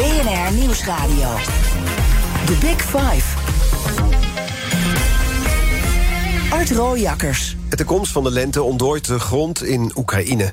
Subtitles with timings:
[0.00, 1.28] BNR Nieuwsradio.
[2.46, 3.36] The Big Five.
[6.50, 7.56] Art Rooijakkers.
[7.68, 10.44] De komst van de lente ontdooit de grond in Oekraïne.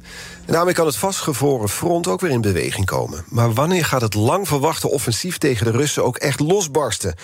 [0.46, 3.26] En daarmee kan het vastgevroren front ook weer in beweging komen.
[3.30, 7.16] Maar wanneer gaat het lang verwachte offensief tegen de Russen ook echt losbarsten?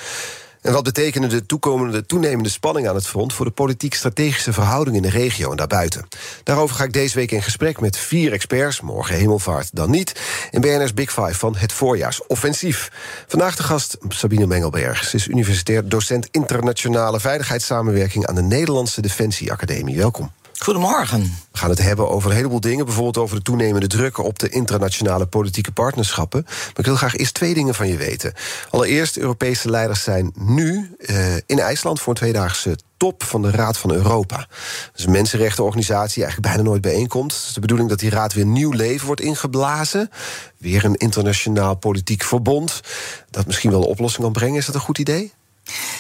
[0.63, 5.09] En wat betekenen de toekomende, toenemende spanning aan het front voor de politiek-strategische verhoudingen in
[5.11, 6.07] de regio en daarbuiten?
[6.43, 10.61] Daarover ga ik deze week in gesprek met vier experts, morgen hemelvaart dan niet, in
[10.61, 12.91] BNR's Big Five van het voorjaarsoffensief.
[13.27, 15.03] Vandaag de gast Sabine Mengelberg.
[15.03, 19.97] Ze is universitair docent internationale veiligheidssamenwerking aan de Nederlandse Defensieacademie.
[19.97, 20.31] Welkom.
[20.59, 21.21] Goedemorgen.
[21.51, 22.85] We gaan het hebben over een heleboel dingen.
[22.85, 26.43] Bijvoorbeeld over de toenemende druk op de internationale politieke partnerschappen.
[26.45, 28.33] Maar ik wil graag eerst twee dingen van je weten.
[28.69, 33.77] Allereerst, Europese leiders zijn nu uh, in IJsland voor een tweedaagse top van de Raad
[33.77, 34.37] van Europa.
[34.37, 34.47] Dat
[34.95, 37.33] is een mensenrechtenorganisatie die eigenlijk bijna nooit bijeenkomt.
[37.33, 40.09] Het is de bedoeling dat die raad weer nieuw leven wordt ingeblazen.
[40.57, 42.81] Weer een internationaal politiek verbond.
[43.29, 44.57] Dat misschien wel een oplossing kan brengen.
[44.57, 45.33] Is dat een goed idee?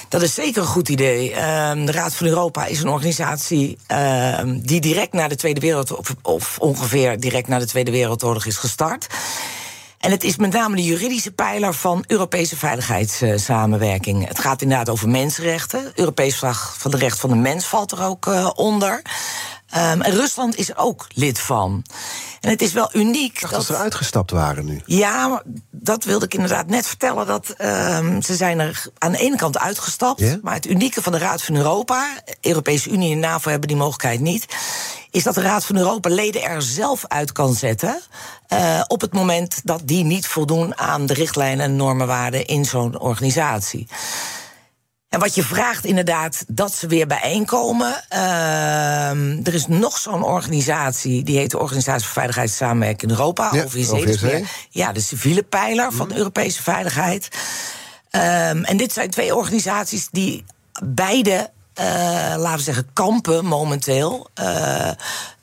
[0.09, 1.29] Dat is zeker een goed idee.
[1.29, 1.37] Uh,
[1.85, 6.57] de Raad van Europa is een organisatie uh, die direct na de Tweede Wereldoorlog, of,
[6.59, 9.07] ongeveer direct na de Tweede Wereldoorlog is gestart.
[9.99, 14.27] En het is met name de juridische pijler van Europese veiligheidssamenwerking.
[14.27, 15.91] Het gaat inderdaad over mensenrechten.
[15.95, 19.01] Europees Verdrag van de Recht van de Mens valt er ook uh, onder.
[19.75, 21.85] Um, en Rusland is er ook lid van.
[22.41, 23.41] En het is wel uniek.
[23.41, 24.81] dat, dat ze uitgestapt waren nu.
[24.85, 27.27] Ja, dat wilde ik inderdaad net vertellen.
[27.27, 30.19] Dat um, ze zijn er aan de ene kant uitgestapt.
[30.19, 30.41] Yeah?
[30.41, 32.05] Maar het unieke van de Raad van Europa,
[32.41, 34.45] Europese Unie en NAVO hebben die mogelijkheid niet.
[35.11, 38.01] Is dat de Raad van Europa leden er zelf uit kan zetten.
[38.53, 42.99] Uh, op het moment dat die niet voldoen aan de richtlijnen en normenwaarden in zo'n
[42.99, 43.87] organisatie.
[45.13, 48.03] En wat je vraagt inderdaad, dat ze weer bijeenkomen.
[48.13, 53.17] Uh, er is nog zo'n organisatie, die heet de Organisatie voor Veiligheid en Samenwerking in
[53.17, 54.45] Europa, ja, OVC.
[54.69, 57.27] Ja, de civiele pijler van de Europese veiligheid.
[58.11, 60.45] Um, en dit zijn twee organisaties die
[60.83, 61.49] beide
[61.79, 61.85] uh,
[62.37, 64.89] laten we zeggen, kampen momenteel uh,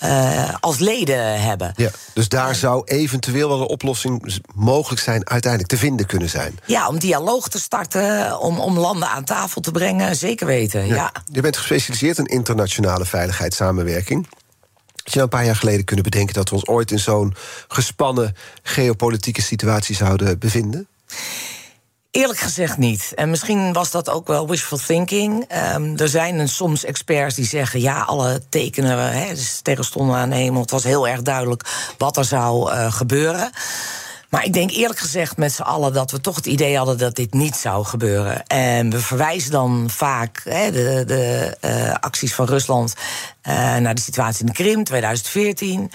[0.05, 1.73] uh, als leden hebben.
[1.77, 6.59] Ja, dus daar zou eventueel wel een oplossing mogelijk zijn, uiteindelijk te vinden kunnen zijn.
[6.67, 10.87] Ja, om dialoog te starten, om, om landen aan tafel te brengen, zeker weten.
[10.87, 10.95] Ja.
[10.95, 11.13] ja.
[11.33, 14.29] Je bent gespecialiseerd in internationale veiligheidssamenwerking.
[14.95, 17.35] Had je nou een paar jaar geleden kunnen bedenken dat we ons ooit in zo'n
[17.69, 20.89] gespannen geopolitieke situatie zouden bevinden?
[22.11, 23.13] Eerlijk gezegd niet.
[23.15, 25.47] En misschien was dat ook wel wishful thinking.
[25.75, 30.61] Um, er zijn soms experts die zeggen: ja, alle tekenen, hè, de aan de hemel.
[30.61, 33.51] Het was heel erg duidelijk wat er zou uh, gebeuren.
[34.29, 37.17] Maar ik denk eerlijk gezegd met z'n allen dat we toch het idee hadden dat
[37.17, 38.47] dit niet zou gebeuren.
[38.47, 42.95] En we verwijzen dan vaak de, de uh, acties van Rusland
[43.49, 45.91] uh, naar de situatie in de Krim 2014.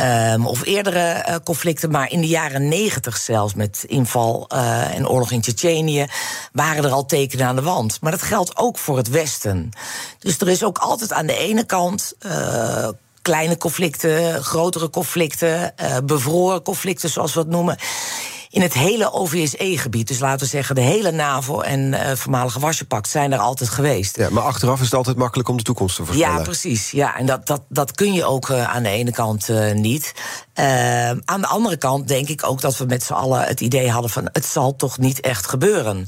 [0.00, 5.08] Um, of eerdere uh, conflicten, maar in de jaren negentig zelfs met inval uh, en
[5.08, 6.06] oorlog in Tsjetsjenië
[6.52, 8.00] waren er al tekenen aan de wand.
[8.00, 9.70] Maar dat geldt ook voor het Westen.
[10.18, 12.88] Dus er is ook altijd aan de ene kant uh,
[13.22, 15.74] kleine conflicten, grotere conflicten,
[16.04, 17.78] bevroren conflicten zoals we het noemen
[18.54, 23.08] in het hele OVSE-gebied, dus laten we zeggen de hele NAVO en uh, voormalige Warschau-pact,
[23.08, 24.16] zijn er altijd geweest.
[24.16, 26.36] Ja, maar achteraf is het altijd makkelijk om de toekomst te voorspellen.
[26.36, 26.90] Ja, precies.
[26.90, 30.12] Ja, en dat, dat, dat kun je ook uh, aan de ene kant uh, niet.
[31.24, 34.10] aan de andere kant denk ik ook dat we met z'n allen het idee hadden
[34.10, 36.06] van het zal toch niet echt gebeuren.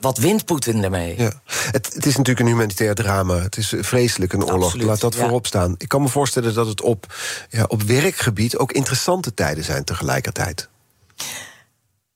[0.00, 1.14] Wat wint Poetin ermee?
[1.18, 1.32] Ja.
[1.46, 3.38] Het, het, is natuurlijk een humanitair drama.
[3.38, 4.64] Het is vreselijk, een oorlog.
[4.64, 5.20] Absoluut, Laat dat ja.
[5.20, 5.74] voorop staan.
[5.78, 7.14] Ik kan me voorstellen dat het op,
[7.50, 10.68] ja, op werkgebied ook interessante tijden zijn tegelijkertijd.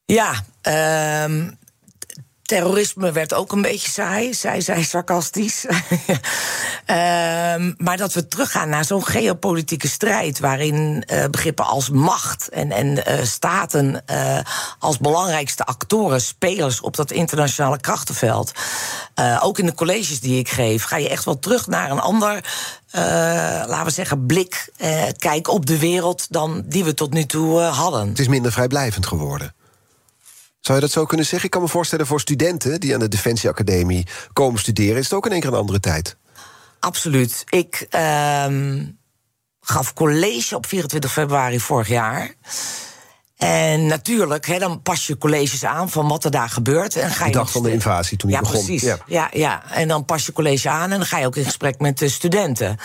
[0.04, 0.44] Ja,
[1.24, 1.58] um,
[2.42, 5.66] terrorisme werd ook een beetje saai, zei zij sarcastisch.
[5.66, 5.74] um,
[7.86, 10.38] maar dat we teruggaan naar zo'n geopolitieke strijd...
[10.38, 14.38] waarin uh, begrippen als macht en, en uh, staten uh,
[14.78, 16.20] als belangrijkste actoren...
[16.20, 18.52] spelers op dat internationale krachtenveld...
[19.40, 22.44] ook in de colleges die ik geef, ga je echt wel terug naar een ander...
[23.66, 24.68] Laten we zeggen, blik,
[25.16, 28.08] kijk op de wereld dan die we tot nu toe hadden.
[28.08, 29.54] Het is minder vrijblijvend geworden.
[30.62, 31.44] Zou je dat zo kunnen zeggen?
[31.44, 35.26] Ik kan me voorstellen voor studenten die aan de Defensieacademie komen studeren, is het ook
[35.26, 36.16] in één keer een andere tijd.
[36.78, 37.44] Absoluut.
[37.48, 38.46] Ik uh,
[39.60, 42.34] gaf college op 24 februari vorig jaar.
[43.36, 46.96] En natuurlijk, hè, dan pas je colleges aan van wat er daar gebeurt.
[46.96, 48.64] En ga De je dag van de invasie, toen die ja, begon.
[48.64, 48.82] Precies.
[48.82, 48.98] Ja.
[49.06, 49.28] Ja.
[49.32, 51.98] Ja, En dan pas je college aan en dan ga je ook in gesprek met
[51.98, 52.78] de studenten.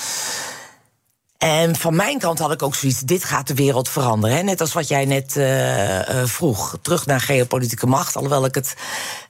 [1.37, 4.35] En van mijn kant had ik ook zoiets, dit gaat de wereld veranderen.
[4.37, 4.43] Hè?
[4.43, 8.15] Net als wat jij net eh, eh, vroeg, terug naar geopolitieke macht.
[8.15, 8.73] Alhoewel ik het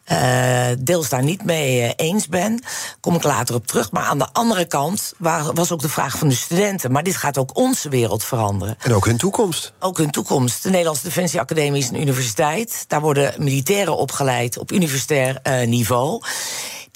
[0.03, 2.63] eh, deels daar niet mee eens ben,
[2.99, 3.91] kom ik later op terug.
[3.91, 6.91] Maar aan de andere kant wa- was ook de vraag van de studenten.
[6.91, 9.73] Maar dit gaat ook onze wereld veranderen En ook hun toekomst.
[9.79, 10.63] ook hun toekomst.
[10.63, 12.85] De Nederlandse Defensie Academie is een universiteit.
[12.87, 16.21] Daar worden militairen opgeleid op universitair niveau.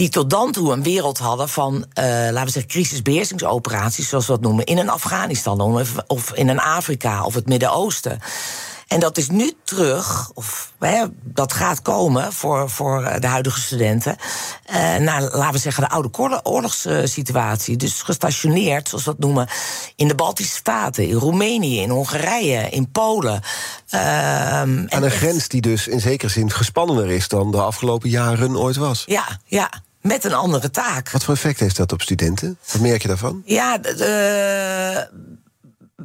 [0.01, 4.31] Die tot dan toe een wereld hadden van, eh, laten we zeggen, crisisbeheersingsoperaties, zoals we
[4.31, 8.19] dat noemen, in een Afghanistan of, of in een Afrika of het Midden-Oosten.
[8.87, 13.61] En dat is nu terug, of hè, dat gaat komen voor, voor eh, de huidige
[13.61, 14.17] studenten,
[14.65, 17.77] eh, naar, laten we zeggen, de oude oorlog- oorlogssituatie.
[17.77, 19.47] Dus gestationeerd, zoals we dat noemen,
[19.95, 23.41] in de Baltische Staten, in Roemenië, in Hongarije, in Polen.
[23.89, 28.09] Ehm, Aan en een grens die dus in zekere zin gespannener is dan de afgelopen
[28.09, 29.03] jaren ooit was.
[29.05, 29.69] Ja, ja,
[30.01, 31.11] met een andere taak.
[31.11, 32.57] Wat voor effect heeft dat op studenten?
[32.71, 33.41] Wat merk je daarvan?
[33.45, 35.09] Ja, de, de-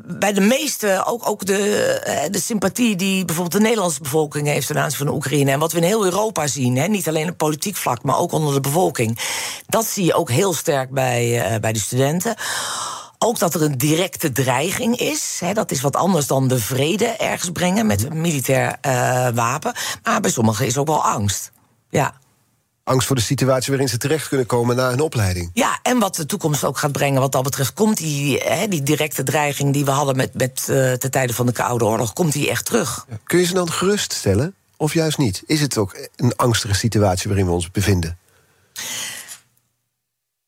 [0.09, 1.59] bij de meeste, ook, ook de,
[2.05, 5.51] eh, de sympathie die bijvoorbeeld de Nederlandse bevolking heeft ten aanzien van de Oekraïne.
[5.51, 8.33] En wat we in heel Europa zien, hè, niet alleen op politiek vlak, maar ook
[8.33, 9.19] onder de bevolking.
[9.67, 12.35] Dat zie je ook heel sterk bij, eh, bij de studenten.
[13.19, 15.37] Ook dat er een directe dreiging is.
[15.41, 19.73] Hè, dat is wat anders dan de vrede ergens brengen met een militair eh, wapen.
[20.03, 21.51] Maar bij sommigen is ook wel angst.
[21.91, 22.15] Ja.
[22.89, 25.51] Angst voor de situatie waarin ze terecht kunnen komen na hun opleiding.
[25.53, 27.73] Ja, en wat de toekomst ook gaat brengen wat dat betreft...
[27.73, 31.47] komt die, hè, die directe dreiging die we hadden met, met, eh ten tijde van
[31.47, 32.13] de Koude Oorlog...
[32.13, 33.07] komt die echt terug.
[33.25, 34.55] Kun je ze dan geruststellen?
[34.77, 35.43] Of juist niet?
[35.47, 38.19] Is het ook een angstige situatie waarin we ons bevinden?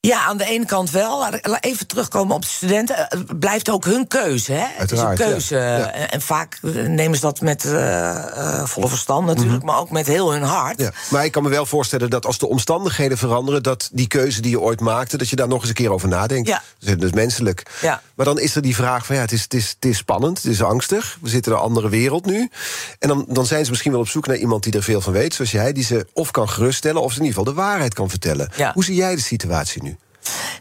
[0.09, 1.27] Ja, aan de ene kant wel.
[1.61, 2.97] Even terugkomen op de studenten.
[2.97, 4.53] Eh, Het blijft ook hun keuze.
[4.53, 4.67] Hè?
[4.79, 5.55] Uiteraard, het is een keuze.
[5.57, 5.93] Ja.
[5.93, 8.17] En, en vaak eh, nemen ze dat met eh,
[8.59, 9.63] eh, volle verstand natuurlijk...
[9.65, 10.77] maar ook met heel hun hart.
[10.77, 10.83] Mhm.
[10.87, 10.93] Ja.
[11.11, 13.63] Maar ik kan me wel voorstellen dat als de omstandigheden veranderen...
[13.63, 16.09] dat die keuze die je ooit maakte, dat je daar nog eens een keer over
[16.09, 16.49] nadenkt.
[16.49, 16.63] Ja.
[16.79, 17.63] Dat is- menselijk.
[17.81, 18.03] Ja.
[18.15, 20.37] Maar dan is er die vraag van ja, het is, het, is, het is spannend,
[20.43, 21.19] het is angstig.
[21.21, 22.51] We zitten in een andere wereld nu.
[22.99, 25.13] En dan, dan zijn ze misschien wel op zoek naar iemand die er veel van
[25.13, 25.35] weet...
[25.35, 27.03] zoals jij, die ze of kan geruststellen...
[27.03, 28.51] of ze in ieder geval de waarheid kan vertellen.
[28.75, 29.97] Hoe zie jij de situatie nu?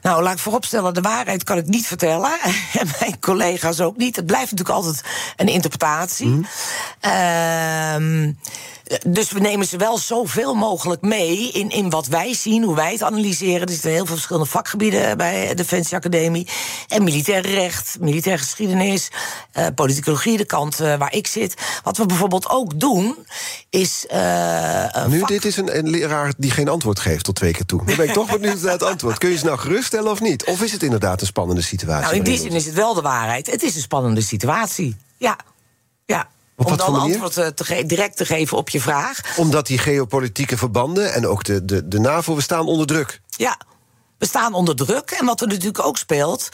[0.01, 2.31] Nou, laat ik vooropstellen, de waarheid kan ik niet vertellen.
[2.79, 4.15] En mijn collega's ook niet.
[4.15, 5.03] Het blijft natuurlijk altijd
[5.35, 6.45] een interpretatie.
[6.99, 8.31] Ehm,
[9.07, 12.91] dus we nemen ze wel zoveel mogelijk mee in, in wat wij zien, hoe wij
[12.91, 13.61] het analyseren.
[13.67, 16.47] Er zitten heel veel verschillende vakgebieden bij Defensie Academie.
[16.87, 19.07] En militair recht, militair geschiedenis,
[19.51, 21.53] eh, politicologie, de kant eh, waar ik zit.
[21.83, 23.15] Wat we bijvoorbeeld ook doen,
[23.69, 24.05] is.
[24.07, 27.65] eh, Nu, vak- dit is een, een leraar die geen antwoord geeft tot twee keer
[27.65, 27.85] toe.
[27.85, 29.17] Dan ben ik toch benieuwd naar het antwoord.
[29.17, 30.45] Kun je ze nou geruststellen of niet?
[30.45, 32.03] Of is het inderdaad een spannende situatie?
[32.05, 33.51] Nou, in die zin is het wel de waarheid.
[33.51, 34.95] Het is een spannende situatie.
[35.17, 35.37] Ja.
[36.65, 39.19] Om dan antwoord eh, te direct te geven op je vraag.
[39.37, 43.21] Omdat die geopolitieke verbanden en ook de, de, de NAVO, we staan onder druk.
[43.29, 43.57] Ja.
[44.17, 45.11] We staan onder druk.
[45.11, 46.49] En wat er natuurlijk ook speelt.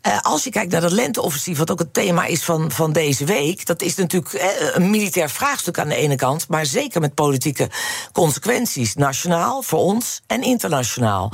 [0.00, 3.24] eh, als je kijkt naar dat lenteoffensief, wat ook het thema is van, van deze
[3.24, 3.66] week.
[3.66, 6.48] Dat is natuurlijk eh, een militair vraagstuk aan de ene kant.
[6.48, 7.70] Maar zeker met politieke
[8.12, 8.94] consequenties.
[8.94, 11.32] Nationaal, voor ons en internationaal.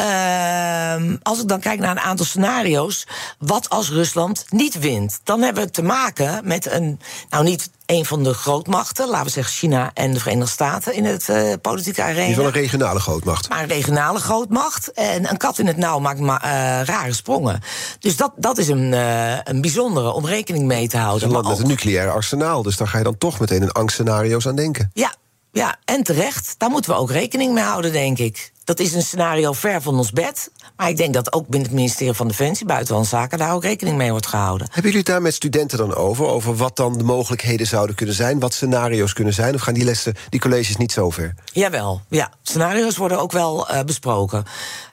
[0.00, 3.06] Ehm, als ik dan kijk naar een aantal scenario's.
[3.38, 5.20] Wat als Rusland niet wint?
[5.24, 7.00] Dan hebben we te maken met een.
[7.30, 9.08] Nou, niet een van de grootmachten.
[9.08, 12.20] Laten we zeggen China en de Verenigde Staten in het eh, politieke arena.
[12.20, 13.48] Die is wel een regionale grootmacht.
[13.48, 14.92] Maar een regionale grootmacht.
[14.92, 17.60] En een kat in het nauw maakt ma- eh, rare sprongen.
[17.98, 21.26] Dus dat, dat is een, eh, een bijzondere om rekening mee te houden.
[21.28, 22.62] een land met een nucleair arsenaal.
[22.62, 24.90] Dus daar ga je dan toch meteen in angstscenario's aan denken.
[24.94, 25.14] ja,
[25.52, 26.54] ja, en terecht.
[26.58, 28.52] Daar moeten we ook rekening mee houden, denk ik.
[28.70, 30.50] Dat is een scenario ver van ons bed.
[30.76, 33.96] Maar ik denk dat ook binnen het ministerie van Defensie, Buitenlandse Zaken, daar ook rekening
[33.96, 34.66] mee wordt gehouden.
[34.66, 36.26] Hebben jullie het daar met studenten dan over?
[36.26, 38.38] Over wat dan de mogelijkheden zouden kunnen zijn?
[38.38, 39.54] Wat scenario's kunnen zijn?
[39.54, 41.34] Of gaan die lessen, die colleges niet zo ver?
[41.44, 42.30] Jawel, ja.
[42.42, 44.44] Scenario's worden ook wel eh, besproken.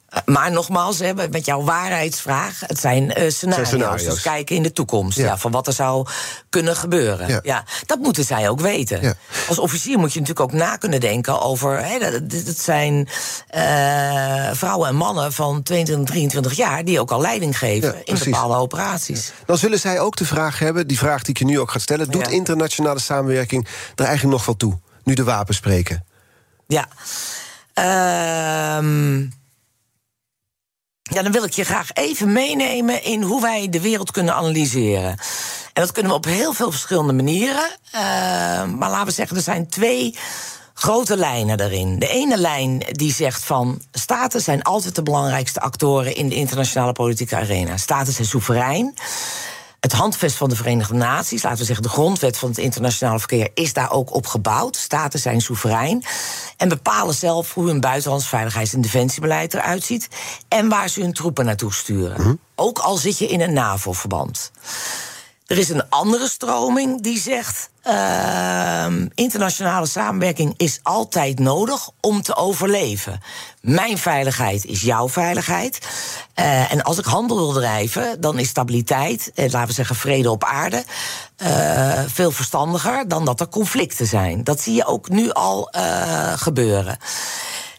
[0.08, 3.68] Eh, maar nogmaals, hè, met jouw waarheidsvraag, het zijn eh, scenario's.
[3.68, 4.04] scenario's.
[4.04, 5.26] Dus kijken in de toekomst Ja.
[5.26, 5.38] ja.
[5.38, 6.08] van wat er zou
[6.50, 7.28] kunnen gebeuren.
[7.28, 7.40] Ja.
[7.44, 7.64] Ja.
[7.86, 9.02] dat moeten zij ook weten.
[9.02, 9.14] Ja.
[9.48, 11.86] Als officier moet je natuurlijk ook na kunnen denken over.
[11.86, 13.08] Hè, dat, dat zijn
[13.48, 18.56] eh, vrouwen en mannen van 22, 23 jaar die ook al leiding geven in bepaalde
[18.56, 19.32] operaties.
[19.46, 21.80] Dan zullen zij ook de vraag hebben, die vraag die ik je nu ook ga
[21.80, 22.12] stellen...
[22.12, 24.78] doet internationale samenwerking er eigenlijk nog wel toe?
[25.04, 26.06] Nu de wapens spreken.
[26.68, 26.88] Ja.
[27.74, 29.26] Ehm,
[31.10, 35.10] ja, dan wil ik je graag even meenemen in hoe wij de wereld kunnen analyseren.
[35.74, 37.70] En dat kunnen we op heel veel verschillende manieren.
[37.92, 40.16] Ehm, maar laten we zeggen, er zijn twee
[40.74, 42.00] grote lijnen daarin.
[42.00, 46.92] De ene lijn die zegt van staten zijn altijd de belangrijkste actoren in de internationale
[46.92, 47.78] politieke arena.
[47.78, 48.94] Staten zijn soeverein.
[49.80, 53.50] Het handvest van de Verenigde Naties, laten we zeggen de grondwet van het internationale verkeer,
[53.54, 54.76] is daar ook op gebouwd.
[54.76, 56.04] Staten zijn soeverein
[56.58, 60.08] en bepalen zelf hoe hun buitenlands veiligheids- en defensiebeleid eruit ziet
[60.48, 62.22] en waar ze hun troepen naartoe sturen.
[62.22, 62.34] Mhm.
[62.56, 64.52] Ook al zit je in een NAVO-verband.
[65.48, 72.36] Er is een andere stroming die zegt: uh, internationale samenwerking is altijd nodig om te
[72.36, 73.22] overleven.
[73.62, 75.80] Mijn veiligheid is jouw veiligheid.
[76.36, 80.32] Uh, en als ik handel wil drijven, dan is stabiliteit, eh, laten we zeggen vrede
[80.32, 80.84] op aarde,
[81.38, 84.44] uh, veel verstandiger dan dat er conflicten zijn.
[84.44, 85.70] Dat zie je ook nu al
[86.36, 86.98] gebeuren.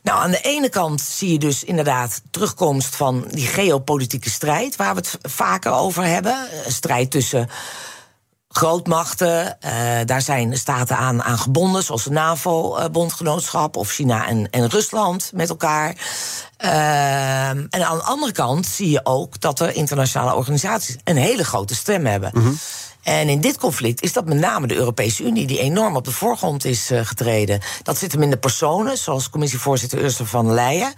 [0.09, 4.95] Nou, aan de ene kant zie je dus inderdaad terugkomst van die geopolitieke strijd, waar
[4.95, 6.37] we het vaker over hebben.
[6.65, 7.49] Een strijd tussen
[8.49, 9.59] grootmachten.
[9.65, 9.71] Uh,
[10.05, 15.49] daar zijn staten aan, aan gebonden, zoals de NAVO-bondgenootschap of China en, en Rusland met
[15.49, 15.97] elkaar.
[16.65, 21.45] Uh, en aan de andere kant zie je ook dat er internationale organisaties een hele
[21.45, 22.31] grote stem hebben.
[22.33, 22.59] -hmm.
[23.09, 26.11] En in dit conflict is dat met name de Europese Unie die enorm op de
[26.11, 27.61] voorgrond is uh, getreden.
[27.83, 30.95] Dat zit hem in de personen, zoals commissievoorzitter Ursula van Leyen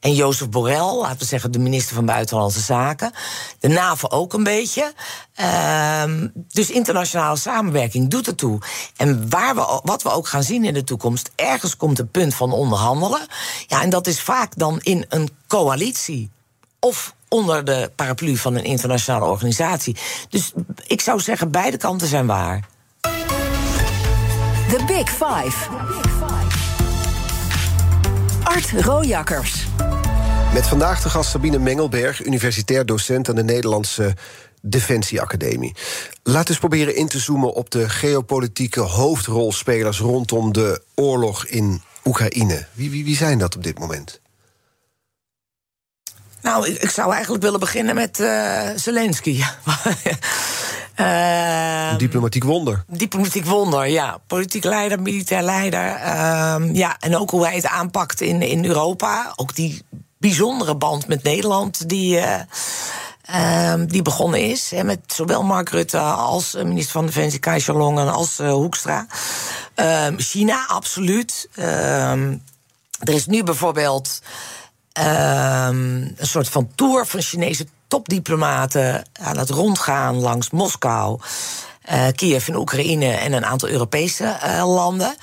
[0.00, 3.12] en Jozef Borrell, laten we zeggen de minister van Buitenlandse Zaken.
[3.58, 4.92] De NAVO ook een beetje.
[5.40, 6.04] Uh,
[6.48, 8.58] dus internationale samenwerking doet ertoe.
[8.96, 12.34] En waar we, wat we ook gaan zien in de toekomst, ergens komt een punt
[12.34, 13.26] van onderhandelen.
[13.66, 16.30] Ja, en dat is vaak dan in een coalitie.
[16.80, 19.96] Of onder de paraplu van een internationale organisatie.
[20.28, 20.52] Dus
[20.86, 22.68] ik zou zeggen, beide kanten zijn waar.
[24.68, 25.68] The Big Five.
[28.42, 29.66] Art Rojakkers.
[30.54, 34.14] Met vandaag de gast Sabine Mengelberg, universitair docent aan de Nederlandse
[34.60, 35.74] Defensieacademie.
[36.22, 41.82] Laten we eens proberen in te zoomen op de geopolitieke hoofdrolspelers rondom de oorlog in
[42.04, 42.66] Oekraïne.
[42.72, 44.21] Wie, wie, wie zijn dat op dit moment?
[46.42, 49.42] Nou, ik, ik zou eigenlijk willen beginnen met uh, Zelensky.
[51.00, 52.84] uh, diplomatiek wonder.
[52.86, 54.18] Diplomatiek wonder, ja.
[54.26, 56.00] Politiek leider, militair leider.
[56.00, 59.32] Uh, ja, en ook hoe hij het aanpakt in, in Europa.
[59.36, 59.82] Ook die
[60.18, 62.20] bijzondere band met Nederland die,
[63.30, 64.70] uh, die begonnen is.
[64.70, 69.06] Hè, met zowel Mark Rutte als minister van Defensie Kai als Hoekstra.
[69.74, 71.48] Ehm, China, absoluut.
[71.54, 72.36] Ehm,
[73.00, 74.20] er is nu bijvoorbeeld...
[74.98, 81.20] Um, een soort van tour van Chinese topdiplomaten aan het rondgaan langs Moskou.
[81.92, 85.16] Uh, Kiev in Oekraïne en een aantal Europese uh, landen.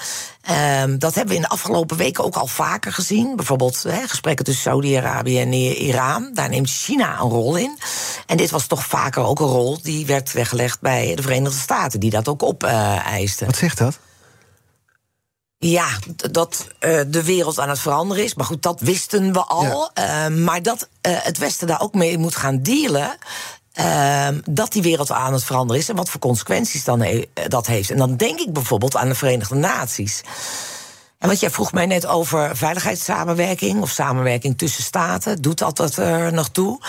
[0.82, 3.36] Um, dat hebben we in de afgelopen weken ook al vaker gezien.
[3.36, 6.32] Bijvoorbeeld gesprekken tussen Saudi-Arabië en Iran.
[6.34, 7.78] Daar neemt China een rol in.
[8.26, 12.00] En dit was toch vaker ook een rol die werd weggelegd bij de Verenigde Staten,
[12.00, 13.46] die dat ook opeisten.
[13.46, 14.00] Uh, Wat zegt dat?
[15.60, 15.88] Ja,
[16.32, 18.34] dat uh, de wereld aan het veranderen is.
[18.34, 19.92] Maar goed, dat wisten we al.
[19.94, 20.30] Ja.
[20.30, 23.18] Uh, maar dat uh, het Westen daar ook mee moet gaan dealen.
[24.50, 27.92] dat die wereld aan het veranderen is en wat voor consequenties dan he dat heeft.
[27.92, 30.22] En dan denk ik bijvoorbeeld aan de Verenigde Naties.
[31.18, 35.98] En wat jij vroeg mij net over veiligheidssamenwerking of samenwerking tussen staten, doet dat dat
[35.98, 36.80] er nog toe?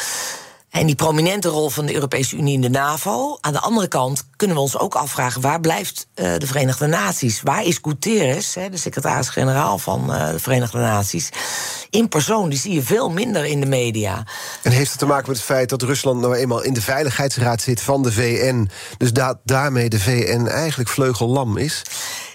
[0.71, 3.39] En die prominente rol van de Europese Unie in de NAVO.
[3.41, 7.43] Aan de andere kant kunnen we ons ook afvragen: waar blijft uh, de Verenigde Naties?
[7.43, 11.29] Waar is Guterres, de secretaris-generaal van uh, de Verenigde Naties?
[11.91, 14.25] In persoon, die zie je veel minder in de media.
[14.62, 17.62] En heeft het te maken met het feit dat Rusland nou eenmaal in de Veiligheidsraad
[17.62, 18.69] zit van de VN?
[18.97, 21.83] Dus da daarmee de VN eigenlijk vleugellam is?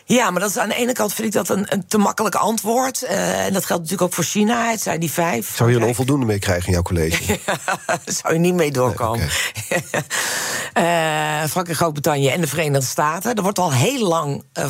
[0.08, 2.36] Ja, maar dat is aan de ene kant vind ik dat een, een te makkelijk
[2.36, 3.04] antwoord.
[3.04, 4.70] Uh, en dat geldt natuurlijk ook voor China.
[4.70, 5.56] Het zijn die vijf.
[5.56, 7.40] Zou je een onvoldoende mee krijgen in jouw college?
[8.22, 9.30] zou je niet mee doorkomen.
[9.70, 9.84] Nee,
[10.74, 11.44] okay.
[11.44, 13.36] uh, Frankrijk, Groot-Brittannië en de Verenigde Staten.
[13.36, 14.66] Er wordt al heel lang uh,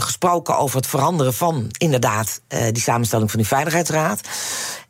[0.00, 4.20] gesproken over het veranderen van inderdaad die samenstelling van die Veiligheidsraad.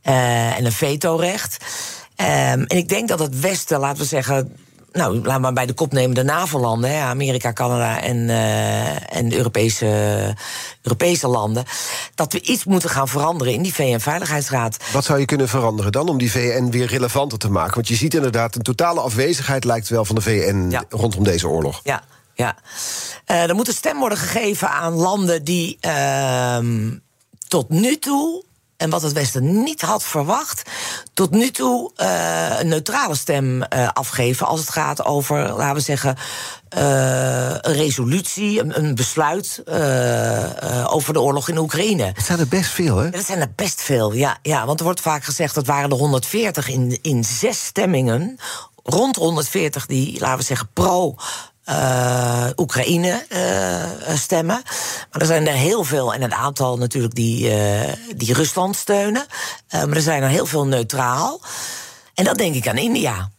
[0.03, 1.57] en een vetorecht.
[2.21, 4.57] Um, en ik denk dat het Westen, laten we zeggen
[4.99, 9.37] nou, laat maar bij de kop nemen de NAVO-landen, Amerika, Canada en, uh, en de
[9.37, 9.87] Europese,
[10.83, 11.65] Europese landen,
[12.15, 14.77] dat we iets moeten gaan veranderen in die VN-veiligheidsraad.
[14.93, 17.75] Wat zou je kunnen veranderen dan om die VN weer relevanter te maken?
[17.75, 20.85] Want je ziet inderdaad een totale afwezigheid, lijkt wel, van de VN ja.
[20.89, 21.81] rondom deze oorlog.
[21.85, 22.03] Ja.
[22.35, 22.57] Ja,
[23.31, 26.59] uh, er moet een stem worden gegeven aan landen die uh,
[27.49, 28.45] tot nu toe
[28.79, 30.63] en wat het Westen niet had verwacht,
[31.15, 35.81] tot nu toe uh, een neutrale stem uh, afgeven als het gaat over, laten we
[35.81, 36.17] zeggen,
[36.79, 39.63] uh, een resolutie, een, een besluit
[40.87, 42.05] over de oorlog in Oekraïne.
[42.05, 43.11] Het zijn er best veel, hè?
[43.11, 44.39] Dat zijn er best veel, ja.
[44.43, 48.39] ja want er wordt vaak gezegd dat waren er 140 in, in zes stemmingen.
[48.83, 51.17] Rond 140 die, laten we zeggen, pro
[51.69, 54.63] uh, Oekraïne uh, stemmen.
[55.11, 59.27] Maar er zijn er heel veel, en een aantal natuurlijk die, uh, die Rusland steunen.
[59.71, 61.41] maar er zijn er heel veel neutraal.
[62.15, 63.31] En dan denk ik aan India.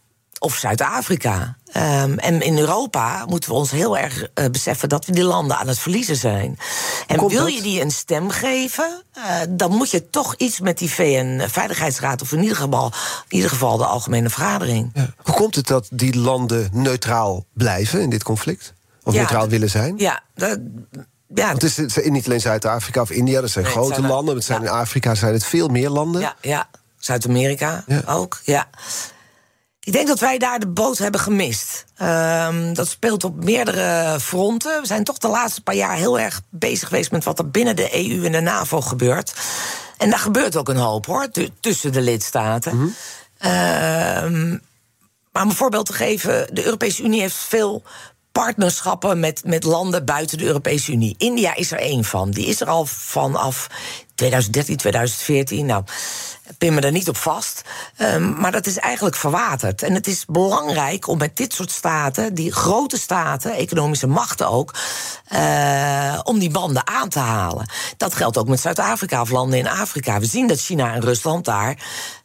[0.42, 1.56] Of Zuid-Afrika.
[1.76, 5.56] Um, en in Europa moeten we ons heel erg uh, beseffen dat we die landen
[5.56, 6.58] aan het verliezen zijn.
[7.06, 10.90] En wil je die een stem geven, uh, dan moet je toch iets met die
[10.90, 12.92] VN-veiligheidsraad, of in ieder geval,
[13.28, 14.90] in ieder geval de Algemene Vergadering.
[14.94, 15.14] Ja.
[15.22, 18.74] Hoe komt het dat die landen neutraal blijven in dit conflict?
[19.02, 19.94] Of ja, neutraal willen zijn?
[19.98, 20.58] Ja, dat,
[21.34, 21.52] ja.
[21.52, 24.34] Het is, het is niet alleen Zuid-Afrika of India, dat zijn nee, grote landen.
[24.34, 26.20] Het zijn In Afrika zijn het veel meer landen.
[26.20, 26.68] Ja, ja.
[26.98, 28.68] Zuid-Amerika ook, ja.
[29.82, 31.84] Ik denk dat wij daar de boot hebben gemist.
[32.02, 34.80] Um, dat speelt op meerdere fronten.
[34.80, 37.76] We zijn toch de laatste paar jaar heel erg bezig geweest met wat er binnen
[37.76, 39.32] de EU en de NAVO gebeurt.
[39.96, 41.28] En daar gebeurt ook een hoop hoor,
[41.60, 42.76] tussen de lidstaten.
[42.76, 42.94] Mm
[45.32, 47.82] maar om een voorbeeld te geven, de Europese Unie heeft veel
[48.32, 51.14] partnerschappen met, met landen buiten de Europese Unie.
[51.18, 52.30] India is er één van.
[52.30, 53.68] Die is er al vanaf
[54.14, 55.66] 2013, 2014.
[55.66, 55.84] Nou,
[56.58, 57.62] pin me er niet op vast.
[57.98, 59.82] Um, maar dat is eigenlijk verwaterd.
[59.82, 64.74] En het is belangrijk om met dit soort staten, die grote staten, economische machten ook,
[65.32, 67.68] uh, om die banden aan te halen.
[67.96, 70.18] Dat geldt ook met Zuid-Afrika of landen in Afrika.
[70.18, 71.76] We zien dat China en Rusland daar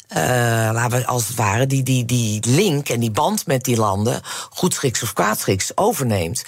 [0.09, 4.21] uh, we als het ware die, die, die link en die band met die landen,
[4.50, 6.43] goedschiks of kwaadschiks, overneemt.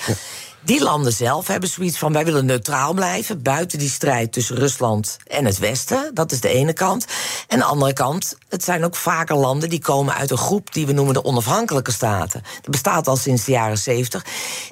[0.62, 5.18] Die landen zelf hebben zoiets van: wij willen neutraal blijven buiten die strijd tussen Rusland
[5.28, 6.12] en het Westen.
[6.14, 7.06] Dat is de ene kant.
[7.48, 10.86] En de andere kant, het zijn ook vaker landen die komen uit een groep die
[10.86, 12.44] we noemen de onafhankelijke staten.
[12.62, 14.26] Dat bestaat al sinds de jaren zeventig.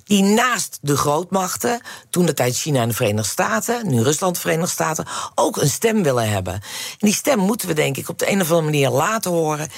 [0.04, 4.42] Die naast de grootmachten, toen de tijd China en de Verenigde Staten, nu Rusland de
[4.42, 6.54] Verenigde Staten, ook een stem willen hebben.
[6.54, 6.62] En
[7.00, 9.70] die stem moeten we denk ik op de een of andere manier laten horen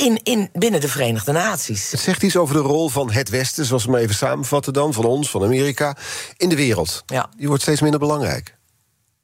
[0.00, 1.90] in, in, binnen de Verenigde Naties.
[1.90, 4.92] Het zegt iets over de rol van het Westen, zoals we maar even samenvatten dan,
[4.92, 5.96] van ons, van Amerika,
[6.36, 7.02] in de wereld.
[7.06, 7.30] Ja.
[7.36, 8.56] Die wordt steeds minder belangrijk.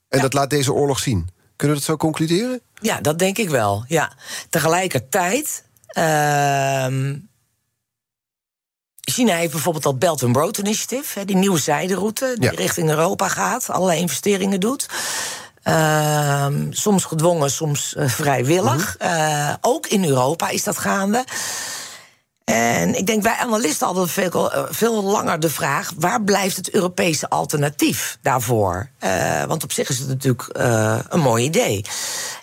[0.09, 1.29] En dat laat deze oorlog zien.
[1.57, 2.61] Kunnen we dat zo concluderen?
[2.81, 3.85] Ja, dat denk ik wel.
[3.89, 4.13] Ja.
[4.51, 5.65] Tegelijkertijd.
[5.99, 6.87] Uh,
[9.01, 13.71] China heeft bijvoorbeeld dat Belt and Road Initiative, die nieuwe zijderoute die richting Europa gaat,
[13.71, 14.87] allerlei investeringen doet.
[15.69, 18.97] Uh, soms gedwongen, soms uh, vrijwillig.
[19.03, 21.25] Uh, ook in Europa is dat gaande.
[22.47, 26.71] En ik denk, wij analisten hadden veel, eh, veel langer de vraag: waar blijft het
[26.71, 28.91] Europese alternatief daarvoor?
[29.01, 31.85] Uh, want op zich is het natuurlijk uh, een mooi idee.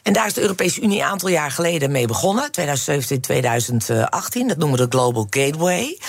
[0.01, 4.47] En daar is de Europese Unie een aantal jaar geleden mee begonnen, 2017, 2018.
[4.47, 5.99] Dat noemen we de Global Gateway.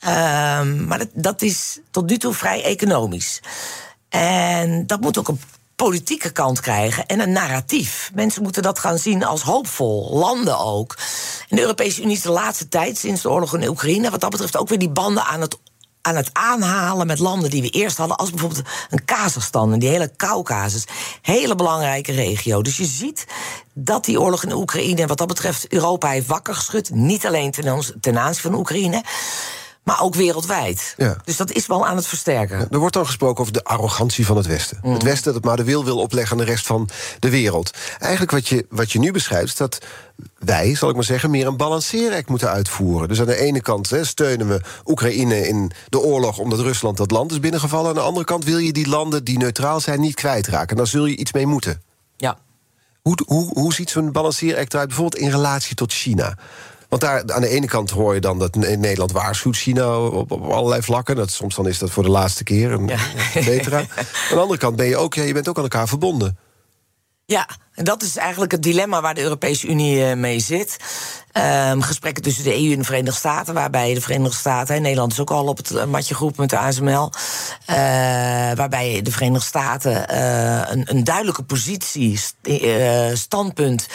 [0.00, 3.40] Ehm, maar dat, dat is tot nu toe vrij economisch.
[4.08, 5.40] En dat moet ook een
[5.76, 8.10] politieke kant krijgen en een narratief.
[8.14, 10.96] Mensen moeten dat gaan zien als hoopvol, landen ook.
[11.48, 14.30] En de Europese Unie is de laatste tijd, sinds de oorlog in Oekraïne, wat dat
[14.30, 15.58] betreft ook weer die banden aan het
[16.06, 19.88] aan het aanhalen met landen die we eerst hadden, als bijvoorbeeld een Kazachstan en die
[19.88, 20.84] hele Caucasus.
[21.22, 22.62] Hele belangrijke regio.
[22.62, 23.26] Dus je ziet
[23.72, 26.90] dat die oorlog in Oekraïne, wat dat betreft, Europa heeft wakker geschud.
[26.90, 27.50] Niet alleen
[28.00, 29.02] ten aanzien van Oekraïne
[29.86, 30.94] maar ook wereldwijd.
[30.96, 31.16] Ja.
[31.24, 32.68] Dus dat is wel aan het versterken.
[32.70, 34.78] Er wordt dan gesproken over de arrogantie van het Westen.
[34.82, 34.92] Mm.
[34.92, 37.70] Het Westen dat maar de wil wil opleggen aan de rest van de wereld.
[37.98, 39.78] Eigenlijk wat je, wat je nu beschrijft, is dat
[40.38, 43.08] wij, zal ik maar zeggen, meer een balanceeract moeten uitvoeren.
[43.08, 47.30] Dus aan de ene kant steunen we Oekraïne in de oorlog omdat Rusland dat land
[47.30, 47.88] is binnengevallen.
[47.88, 50.68] Aan de andere kant wil je die landen die neutraal zijn niet kwijtraken.
[50.68, 51.82] En daar zul je iets mee moeten.
[52.16, 52.38] Ja.
[53.02, 56.36] Hoe, hoe, hoe ziet zo'n balanceeract eruit, bijvoorbeeld in relatie tot China?
[56.88, 60.50] Want daar aan de ene kant hoor je dan dat Nederland waarschuwt China op, op
[60.50, 61.16] allerlei vlakken.
[61.16, 62.98] Dat, soms dan is dat voor de laatste keer, en ja.
[63.34, 63.78] et cetera.
[63.78, 63.86] aan
[64.30, 66.38] de andere kant ben je ook, ja, je bent ook aan elkaar verbonden.
[67.28, 70.76] Ja, en dat is eigenlijk het dilemma waar de Europese Unie eh, mee zit.
[71.32, 75.12] Um, gesprekken tussen de EU en de Verenigde Staten, waarbij de Verenigde Staten, en Nederland
[75.12, 77.10] is ook al op het eh, matje groep met de ASML,
[77.70, 77.76] uh,
[78.54, 82.20] waarbij de Verenigde Staten uh, een, een, duidelijke positie,
[83.12, 83.86] standpunt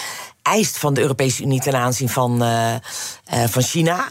[0.43, 2.73] eist van de Europese Unie ten aanzien van, uh,
[3.33, 4.07] uh, van China.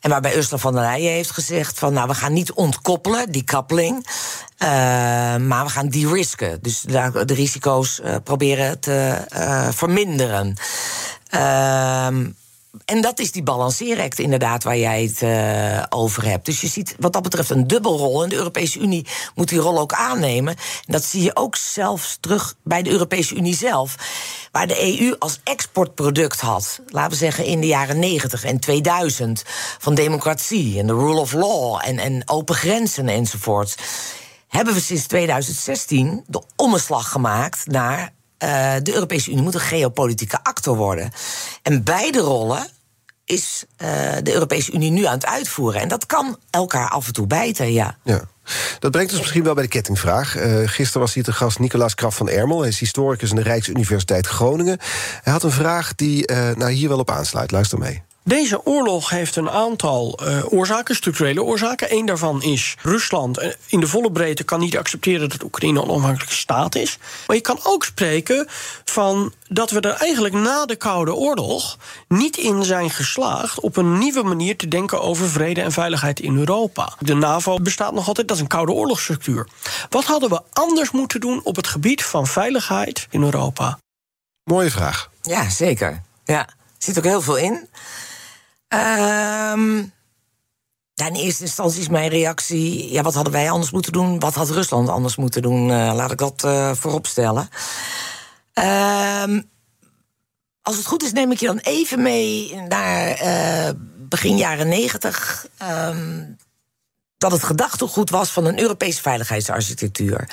[0.00, 3.44] En waarbij Ursula von der Leyen heeft gezegd van nou we gaan niet ontkoppelen, die
[3.44, 4.06] kappeling.
[4.58, 4.68] Uh,
[5.36, 6.58] maar we gaan de-risken.
[6.62, 9.24] Dus de, de risico's proberen te
[9.74, 10.56] verminderen.
[11.28, 12.26] Ehm,
[12.84, 16.46] en dat is die balanceeract inderdaad waar jij het uh, over hebt.
[16.46, 18.22] Dus je ziet wat dat betreft een dubbelrol.
[18.22, 20.56] En de Europese Unie moet die rol ook aannemen.
[20.56, 23.94] En dat zie je ook zelfs terug bij de Europese Unie zelf.
[24.52, 29.42] Waar de EU als exportproduct had, laten we zeggen in de jaren 90 en 2000,
[29.78, 33.74] van democratie en de rule of law en, en open grenzen enzovoort.
[34.48, 40.38] Hebben we sinds 2016 de omslag gemaakt naar uh, de Europese Unie moet een geopolitieke
[40.42, 41.10] actor worden.
[41.62, 42.66] En beide rollen
[43.24, 43.88] is uh,
[44.22, 45.80] de Europese Unie nu aan het uitvoeren.
[45.80, 47.96] En dat kan elkaar af en toe bijten, ja.
[48.02, 48.20] ja.
[48.78, 50.36] Dat brengt ons misschien wel bij de kettingvraag.
[50.36, 52.60] Uh, gisteren was hier te gast Nicolaas Kraf van Ermel.
[52.60, 54.78] Hij is historicus aan de Rijksuniversiteit Groningen.
[55.22, 57.50] Hij had een vraag die uh, nou hier wel op aansluit.
[57.50, 58.02] Luister mee.
[58.24, 61.92] Deze oorlog heeft een aantal uh, oorzaken, structurele oorzaken.
[61.94, 65.88] Eén daarvan is Rusland eh, in de volle breedte kan niet accepteren dat Oekraïne een
[65.88, 66.98] onafhankelijke staat is.
[67.26, 68.46] Maar je kan ook spreken
[68.84, 73.98] van dat we er eigenlijk na de Koude Oorlog niet in zijn geslaagd op een
[73.98, 76.92] nieuwe manier te denken over vrede en veiligheid in Europa.
[76.98, 79.48] De NAVO bestaat nog altijd, dat is een Koude Oorlogsstructuur.
[79.88, 83.78] Wat hadden we anders moeten doen op het gebied van veiligheid in Europa?
[84.44, 85.10] Mooie vraag.
[85.22, 86.02] Ja, zeker.
[86.24, 87.68] Ja, er zit ook heel veel in.
[88.72, 89.84] Ehm
[91.06, 94.18] in eerste instantie is mijn reactie: ja, wat hadden wij anders moeten doen?
[94.18, 95.68] Wat had Rusland anders moeten doen?
[95.68, 97.48] Uh, laat ik dat uh, voorop stellen.
[98.52, 99.40] Ehm
[100.62, 105.46] als het goed is, neem ik je dan even mee naar uh, begin jaren negentig.
[105.62, 106.36] Um,
[107.18, 110.28] dat het gedachtegoed was van een Europese veiligheidsarchitectuur.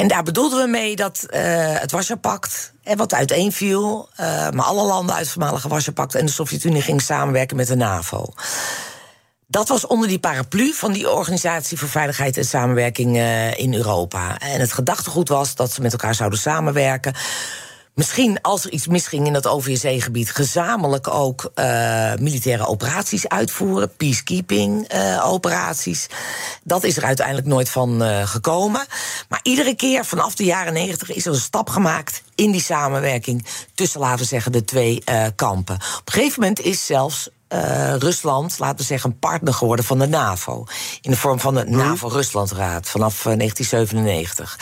[0.00, 1.40] En daar bedoelden we mee dat uh,
[1.80, 6.82] het Warschau-pact, wat uiteenviel, uh, maar alle landen uit het voormalige Warschau-pact en de Sovjet-Unie
[6.82, 8.32] gingen samenwerken met de NAVO.
[9.46, 13.16] Dat was onder die paraplu van die Organisatie voor Veiligheid en Samenwerking
[13.56, 14.38] in Europa.
[14.38, 17.14] En het gedachtegoed was dat ze met elkaar zouden samenwerken
[17.94, 26.06] misschien als er iets misging in dat OVSE-gebied, gezamenlijk ook uh, militaire operaties uitvoeren, peacekeeping-operaties.
[26.10, 26.16] Uh,
[26.64, 28.86] dat is er uiteindelijk nooit van uh, gekomen.
[29.28, 33.46] Maar iedere keer vanaf de jaren negentig is er een stap gemaakt in die samenwerking
[33.74, 35.74] tussen, laten we zeggen, de twee kampen.
[35.74, 39.98] Op een gegeven moment is zelfs uh, Rusland, laten we zeggen, een partner geworden van
[39.98, 40.64] de NAVO.
[41.00, 41.76] In de vorm van de mhm.
[41.76, 44.58] NAVO-Ruslandraad vanaf 1997.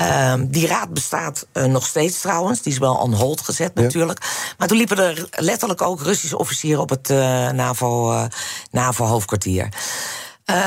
[0.00, 2.62] Um, die raad bestaat uh, nog steeds trouwens.
[2.62, 4.18] Die is wel on hold gezet natuurlijk.
[4.58, 8.24] Maar toen liepen er letterlijk ook Russische officieren op het uh, NAVO, uh,
[8.70, 9.68] NAVO-hoofdkwartier.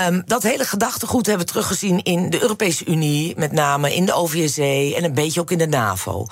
[0.08, 4.14] Um, dat hele gedachtegoed hebben we teruggezien in de Europese Unie, met name in de
[4.14, 6.26] OVSE en een beetje ook in de NAVO.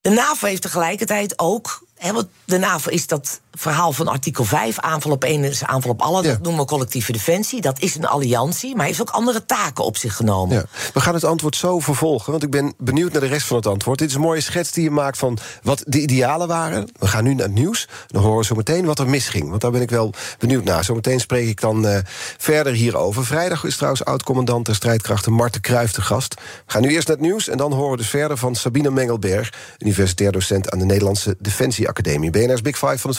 [0.00, 4.78] De NAVO heeft tegelijkertijd ook He, want de NAVO is dat verhaal van artikel 5,
[4.78, 6.22] aanval op één is aanval op alle.
[6.22, 7.60] Dat noemen we collectieve defensie.
[7.60, 10.56] Dat is een alliantie, maar heeft ook andere taken op zich genomen.
[10.56, 10.64] Ja.
[10.94, 13.66] We gaan het antwoord zo vervolgen, want ik ben benieuwd naar de rest van het
[13.66, 13.98] antwoord.
[13.98, 16.88] Dit is een mooie schets die je maakt van wat de idealen waren.
[16.98, 17.88] We gaan nu naar het nieuws.
[18.06, 20.84] Dan horen we zo meteen wat er misging, want daar ben ik wel benieuwd naar.
[20.84, 21.98] Zometeen spreek ik dan uh,
[22.38, 23.26] verder hierover.
[23.26, 26.34] Vrijdag is trouwens oud-commandant der strijdkrachten Marten Kruijf de gast.
[26.34, 28.90] We gaan nu eerst naar het nieuws en dan horen we dus verder van Sabine
[28.90, 32.30] Mengelberg, universitair docent aan de Nederlandse Defensie Academie.
[32.30, 33.18] BNR's Big Five van het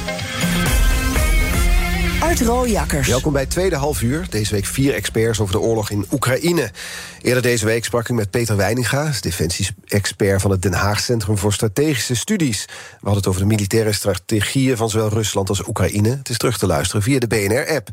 [2.21, 3.07] Art Rooijakkers.
[3.07, 4.25] Welkom bij tweede half uur.
[4.29, 6.71] Deze week vier experts over de oorlog in Oekraïne.
[7.21, 11.53] Eerder deze week sprak ik met Peter Weininga, defensie-expert van het Den Haag Centrum voor
[11.53, 12.65] Strategische Studies.
[12.65, 16.09] We hadden het over de militaire strategieën van zowel Rusland als Oekraïne.
[16.09, 17.89] Het is terug te luisteren via de BNR-app.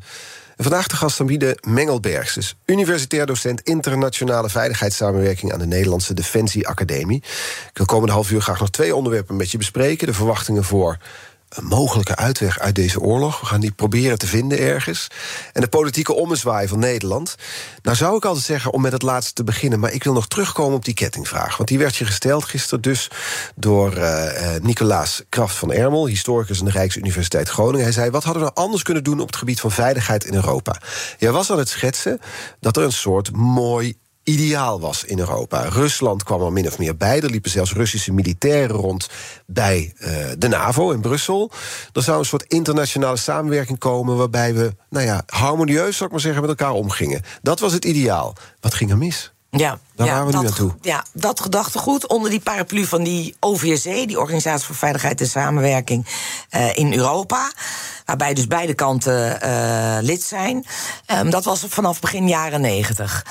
[0.56, 7.22] Vandaag de gast Sabine Mengelbergs, dus universitair docent internationale veiligheidssamenwerking aan de Nederlandse Defensie Academie.
[7.70, 10.98] Ik wil komende half uur graag nog twee onderwerpen met je bespreken: de verwachtingen voor
[11.48, 13.40] een mogelijke uitweg uit deze oorlog.
[13.40, 15.08] We gaan die proberen te vinden ergens.
[15.52, 17.34] En de politieke ommezwaai van Nederland.
[17.82, 19.80] Nou zou ik altijd zeggen om met het laatste te beginnen...
[19.80, 21.56] maar ik wil nog terugkomen op die kettingvraag.
[21.56, 23.10] Want die werd je gesteld gisteren dus
[23.54, 26.06] door uh, Nicolaas Kraft van Ermel...
[26.06, 27.84] historicus aan de Rijksuniversiteit Groningen.
[27.84, 29.20] Hij zei, wat hadden we nou anders kunnen doen...
[29.20, 30.80] op het gebied van veiligheid in Europa?
[31.18, 32.20] Jij was aan het schetsen
[32.60, 33.94] dat er een soort mooi
[34.28, 35.62] ideaal was in Europa.
[35.68, 37.20] Rusland kwam er min of meer bij.
[37.20, 39.08] Er liepen zelfs Russische militairen rond
[39.46, 41.50] bij uh, de NAVO in Brussel.
[41.92, 46.20] Er zou een soort internationale samenwerking komen waarbij we, nou ja, harmonieus, zou ik maar
[46.20, 47.22] zeggen, met elkaar omgingen.
[47.42, 48.34] Dat was het ideaal.
[48.60, 49.32] Wat ging er mis?
[49.50, 50.74] Ja, Daar ja, waren we dat, nu aan toe.
[50.80, 56.06] Ja, dat gedachtegoed onder die paraplu van die OVSE, die Organisatie voor Veiligheid en Samenwerking
[56.50, 57.52] uh, in Europa.
[58.04, 60.66] Waarbij dus beide kanten uh, lid zijn.
[61.06, 63.24] Um, dat was vanaf begin jaren negentig.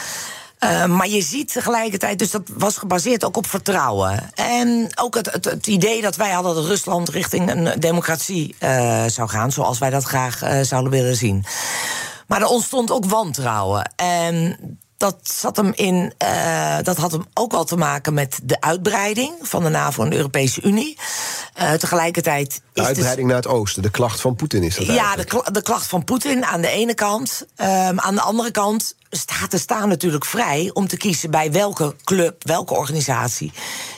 [0.60, 4.32] Uh, maar je ziet tegelijkertijd, dus dat was gebaseerd ook op vertrouwen.
[4.34, 9.06] En ook het, het, het idee dat wij hadden dat Rusland richting een democratie uh,
[9.06, 11.46] zou gaan, zoals wij dat graag uh, zouden willen zien.
[12.28, 13.92] Maar er ontstond ook wantrouwen.
[13.96, 14.58] En
[14.98, 19.34] dat, zat hem in, uh, dat had hem ook wel te maken met de uitbreiding
[19.42, 20.98] van de NAVO en de Europese Unie.
[21.62, 22.54] Uh, tegelijkertijd.
[22.54, 24.86] Is de uitbreiding naar het oosten, de klacht van Poetin is dat.
[24.86, 27.46] Ja, de, de, klacht van Poetin aan de ene kant.
[27.58, 28.96] Um, aan de andere kant.
[29.10, 33.52] Staten staan natuurlijk vrij om te kiezen bij welke club, welke organisatie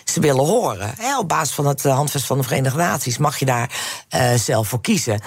[0.05, 0.93] ze willen horen.
[1.19, 3.79] Op basis van het handvest van de Verenigde Naties mag je daar
[4.15, 5.21] uh, zelf voor kiezen.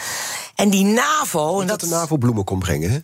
[0.55, 1.61] En die NAVO.
[1.61, 2.99] En dat, dat de NAVO bloemen kon brengen, hè?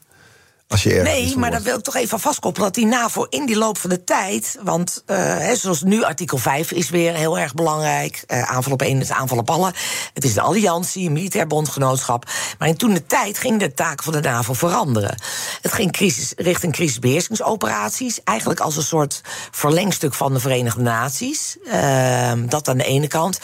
[0.68, 3.56] Als je nee, maar dan wil ik toch even vastkoppelen dat die NAVO in die
[3.56, 4.58] loop van de tijd.
[4.62, 8.24] Want uh, zoals nu, artikel 5 is weer heel erg belangrijk.
[8.26, 9.72] Uh, aanval op één is aanval op alle.
[10.14, 12.30] Het is een alliantie, een militair bondgenootschap.
[12.58, 15.18] Maar in toen de tijd ging de taak van de NAVO veranderen.
[15.62, 18.20] Het ging crisis, richting crisisbeheersingsoperaties.
[18.24, 21.56] Eigenlijk als een soort verlengstuk van de Verenigde Naties.
[21.64, 23.38] Uh, dat aan de ene kant.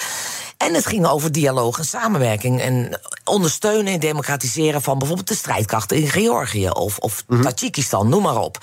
[0.56, 2.60] En het ging over dialoog en samenwerking.
[2.60, 8.22] En ondersteunen en democratiseren van bijvoorbeeld de strijdkrachten in Georgië of, of mm Tajikistan, noem
[8.22, 8.58] maar op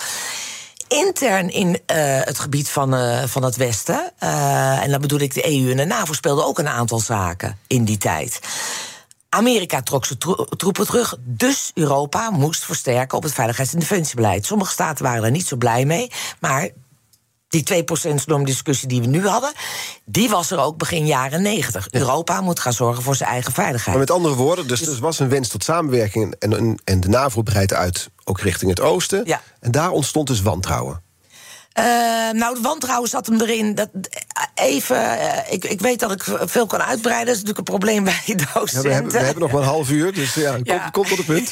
[0.92, 1.76] intern in uh,
[2.22, 5.78] het gebied van, uh, van het Westen, uh, en dan bedoel ik de EU en
[5.78, 8.40] de NAVO, speelden ook een aantal zaken in die tijd.
[9.30, 14.46] Amerika trok zijn tro troepen terug, dus Europa moest versterken op het veiligheids- en defensiebeleid.
[14.46, 16.70] Sommige staten waren er niet zo blij mee, maar
[17.52, 17.84] die
[18.40, 19.52] 2% discussie die we nu hadden,
[20.06, 21.88] die was er ook begin jaren 90.
[21.92, 23.88] Europa moet gaan zorgen voor zijn eigen veiligheid.
[23.88, 27.08] Maar met andere woorden, dus, er was een wens tot samenwerking en, en, en de
[27.08, 29.22] NAVO breidt uit ook richting het oosten.
[29.26, 29.42] Ja.
[29.60, 31.02] En daar ontstond dus wantrouwen.
[31.80, 31.86] Uh,
[32.32, 33.76] nou, het wantrouwen zat hem erin.
[33.76, 33.90] Dat,
[34.54, 37.26] even, uh, ik, ik weet dat ik veel kan uitbreiden.
[37.26, 38.24] Dat is natuurlijk een probleem bij
[38.54, 38.82] docenten.
[38.82, 40.90] Ja, we, hebben, we hebben nog maar een half uur, dus ja, ja.
[40.90, 41.50] Kom, tot het punt.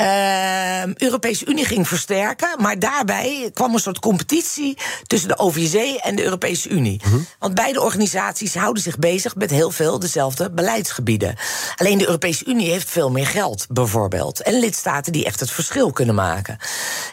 [0.00, 6.16] uh, Europese Unie ging versterken, maar daarbij kwam een soort competitie tussen de OVSE en
[6.16, 7.00] de Europese Unie.
[7.04, 7.18] Mhm.
[7.38, 11.36] Want beide organisaties houden zich bezig met heel veel dezelfde beleidsgebieden.
[11.76, 14.42] Alleen de Europese Unie heeft veel meer geld, bijvoorbeeld.
[14.42, 16.58] En lidstaten die echt het verschil kunnen maken.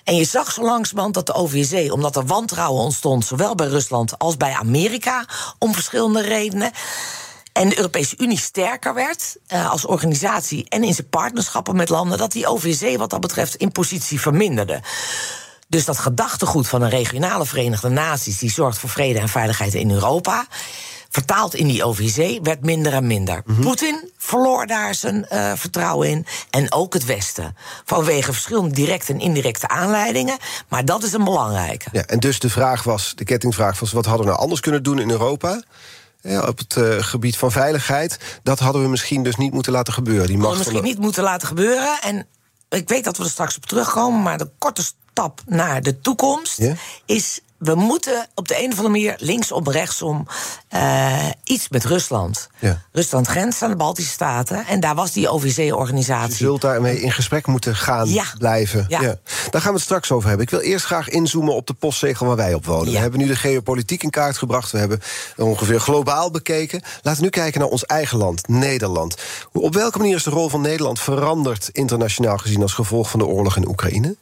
[0.04, 4.20] En je zag zo langzamerhand dat de OVSE omdat er wantrouwen ontstond, zowel bij Rusland
[4.20, 5.26] als bij Amerika,
[5.58, 6.72] om verschillende redenen.
[7.54, 12.18] En de Europese Unie sterker werd uh, als organisatie en in zijn partnerschappen met landen,
[12.18, 14.82] dat die OVSE wat dat betreft in positie verminderde.
[15.68, 19.92] Dus dat gedachtegoed van een regionale Verenigde Naties die zorgt voor vrede en veiligheid in
[19.92, 20.48] Europa
[21.12, 23.42] vertaald in die OVC, werd minder en minder.
[23.46, 23.62] Mhm.
[23.62, 26.26] Poetin verloor daar zijn uh, vertrouwen in.
[26.50, 27.56] En ook het Westen.
[27.86, 30.38] Vanwege verschillende directe en indirecte aanleidingen.
[30.68, 31.90] Maar dat is een belangrijke.
[31.92, 33.92] Ja, en dus de vraag was, de kettingvraag was...
[33.92, 35.64] wat hadden we nou anders kunnen doen in Europa?
[36.22, 38.40] Ja, op het uh, gebied van veiligheid.
[38.44, 40.28] Dat hadden we misschien dus niet moeten laten gebeuren.
[40.28, 42.00] Die macht misschien niet moeten laten gebeuren.
[42.02, 42.28] En
[42.70, 44.22] ik weet dat we er straks op terugkomen...
[44.22, 46.62] maar de korte stap naar de toekomst
[47.06, 50.28] is we moeten op de een of andere manier linksom, rechtsom
[50.74, 52.50] uh, iets met Rusland.
[52.60, 52.82] Ja.
[52.92, 56.30] Rusland grenst aan de Baltische Staten en daar was die OVC-organisatie.
[56.30, 58.24] Je zult daarmee in gesprek moeten gaan ja.
[58.38, 58.86] blijven.
[58.88, 59.00] Ja.
[59.50, 60.46] Daar gaan we het straks over hebben.
[60.46, 62.92] Ik wil eerst graag inzoomen op de postzegel waar wij op wonen.
[62.92, 64.72] We hebben nu de geopolitiek in kaart gebracht.
[64.72, 65.02] We hebben
[65.38, 66.82] ongeveer globaal bekeken.
[67.02, 69.16] Laten we nu kijken naar ons eigen land, Nederland.
[69.52, 73.26] Op welke manier is de rol van Nederland veranderd internationaal gezien als gevolg van de
[73.26, 74.16] oorlog in Oekraïne?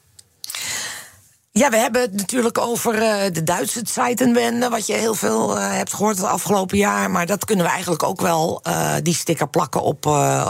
[1.60, 5.72] Ja, we hebben het natuurlijk over uh, de Duitse Zeitenwende, wat je heel veel uh,
[5.72, 7.12] hebt gehoord het afgelopen jaar.
[7.12, 10.06] Maar dat kunnen we eigenlijk ook wel, uh, die sticker plakken op,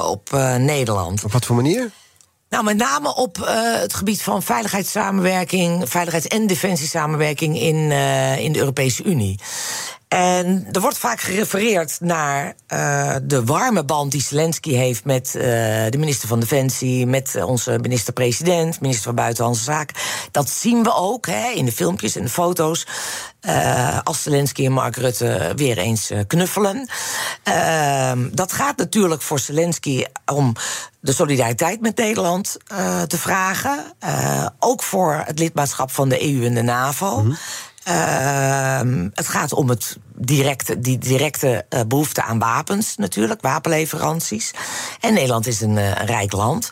[0.05, 1.23] op Nederland.
[1.23, 1.91] Op wat voor manier?
[2.49, 8.51] Nou, met name op uh, het gebied van veiligheidssamenwerking, veiligheids- en defensiesamenwerking in, uh, in
[8.51, 9.39] de Europese Unie.
[10.09, 15.43] En er wordt vaak gerefereerd naar uh, de warme band die Zelensky heeft met uh,
[15.89, 19.95] de minister van Defensie, met onze minister-president, minister van Buitenlandse Zaken.
[20.31, 22.87] Dat zien we ook hè, in de filmpjes en de foto's.
[24.03, 26.89] Als Zelensky en Mark Rutte weer eens knuffelen.
[28.31, 30.55] dat gaat natuurlijk voor Zelensky om
[30.99, 32.57] de solidariteit met Nederland
[33.07, 33.93] te vragen.
[34.59, 37.17] ook voor het lidmaatschap van de EU en de NAVO.
[37.17, 37.37] -hmm.
[37.87, 38.79] Uh,
[39.13, 44.51] het gaat om het directe, die directe uh, behoefte aan wapens natuurlijk, wapenleveranties.
[44.99, 46.69] En Nederland is een, een rijk land.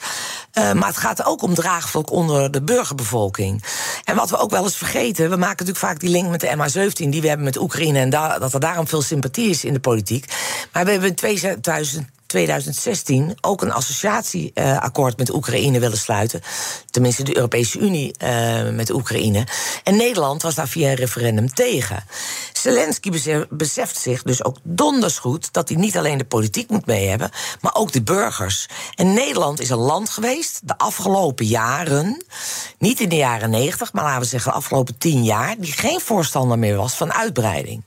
[0.54, 3.64] Uh, maar het gaat ook om draagvlak onder de burgerbevolking.
[4.04, 6.56] En wat we ook wel eens vergeten, we maken natuurlijk vaak die link met de
[6.58, 9.74] MH17 die we hebben met Oekraïne en da dat er daarom veel sympathie is in
[9.74, 10.26] de politiek.
[10.72, 16.42] Maar we hebben in 2000 2016 ook een associatieakkoord met Oekraïne willen sluiten.
[16.90, 19.44] Tenminste, de Europese Unie uh, met Oekraïne.
[19.84, 22.04] En Nederland was daar via een referendum tegen.
[22.54, 23.12] Zelensky
[23.50, 27.32] beseft zich dus ook donders goed dat hij niet alleen de politiek moet mee hebben,
[27.62, 28.68] maar ook de burgers.
[28.96, 32.26] En Nederland is een land geweest de afgelopen jaren,
[32.78, 36.00] niet in de jaren 90, maar laten we zeggen de afgelopen tien jaar, die geen
[36.00, 37.84] voorstander meer was van uitbreiding.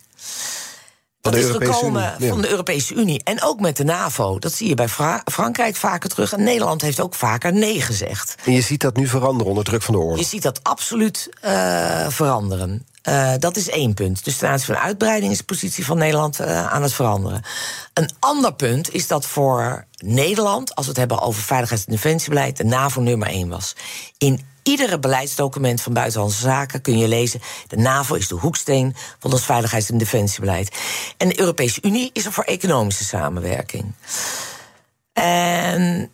[1.20, 3.20] Dat is gekomen Unie, van de Europese Unie.
[3.24, 4.38] En ook met de NAVO.
[4.38, 6.32] Dat zie je bij Fra Frankrijk vaker terug.
[6.32, 8.34] En Nederland heeft ook vaker nee gezegd.
[8.44, 10.18] En je ziet dat nu veranderen onder druk van de oorlog.
[10.18, 12.86] Je ziet dat absoluut uh, veranderen.
[13.08, 14.24] Uh, dat is één punt.
[14.24, 17.42] Dus ten aanzien van uitbreiding is de positie van Nederland uh, aan het veranderen.
[17.94, 22.56] Een ander punt is dat voor Nederland, als we het hebben over veiligheids- en defensiebeleid,
[22.56, 23.76] de NAVO nummer één was.
[24.18, 29.32] In iedere beleidsdocument van Buitenlandse Zaken kun je lezen: de NAVO is de hoeksteen van
[29.32, 30.76] ons veiligheids- en defensiebeleid.
[31.16, 33.94] En de Europese Unie is er voor economische samenwerking.
[35.12, 36.10] En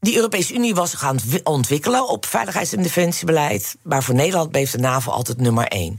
[0.00, 3.76] die Europese Unie was gaan ontwikkelen op veiligheids- en defensiebeleid.
[3.82, 5.96] Maar voor Nederland bleef de NAVO altijd nummer één.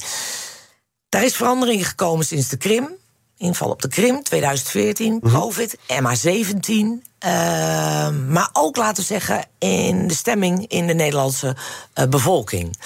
[1.10, 2.89] Daar is verandering gekomen sinds de Krim.
[3.38, 5.39] Inval op de Krim, 2014, mhm.
[5.39, 6.69] COVID, MH17.
[6.69, 11.56] Uh, maar ook, laten we zeggen, in de stemming in de Nederlandse
[11.95, 12.78] uh, bevolking.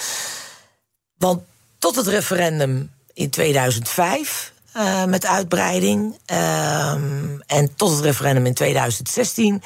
[1.18, 1.42] Want
[1.78, 6.18] tot het referendum in 2005 uh, met uitbreiding.
[6.26, 9.62] Ehm, en tot het referendum in 2016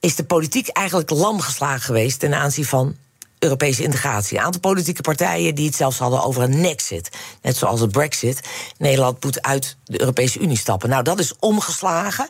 [0.00, 2.96] is de politiek eigenlijk lam geslagen geweest ten aanzien van
[3.42, 4.38] Europese integratie.
[4.38, 7.08] Een aantal politieke partijen die het zelfs hadden over een nexit.
[7.42, 8.40] Net zoals het Brexit.
[8.78, 10.88] Nederland moet uit de Europese Unie stappen.
[10.88, 12.28] Nou, dat is omgeslagen.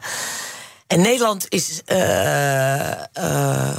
[0.87, 3.71] En Nederland is uh, uh,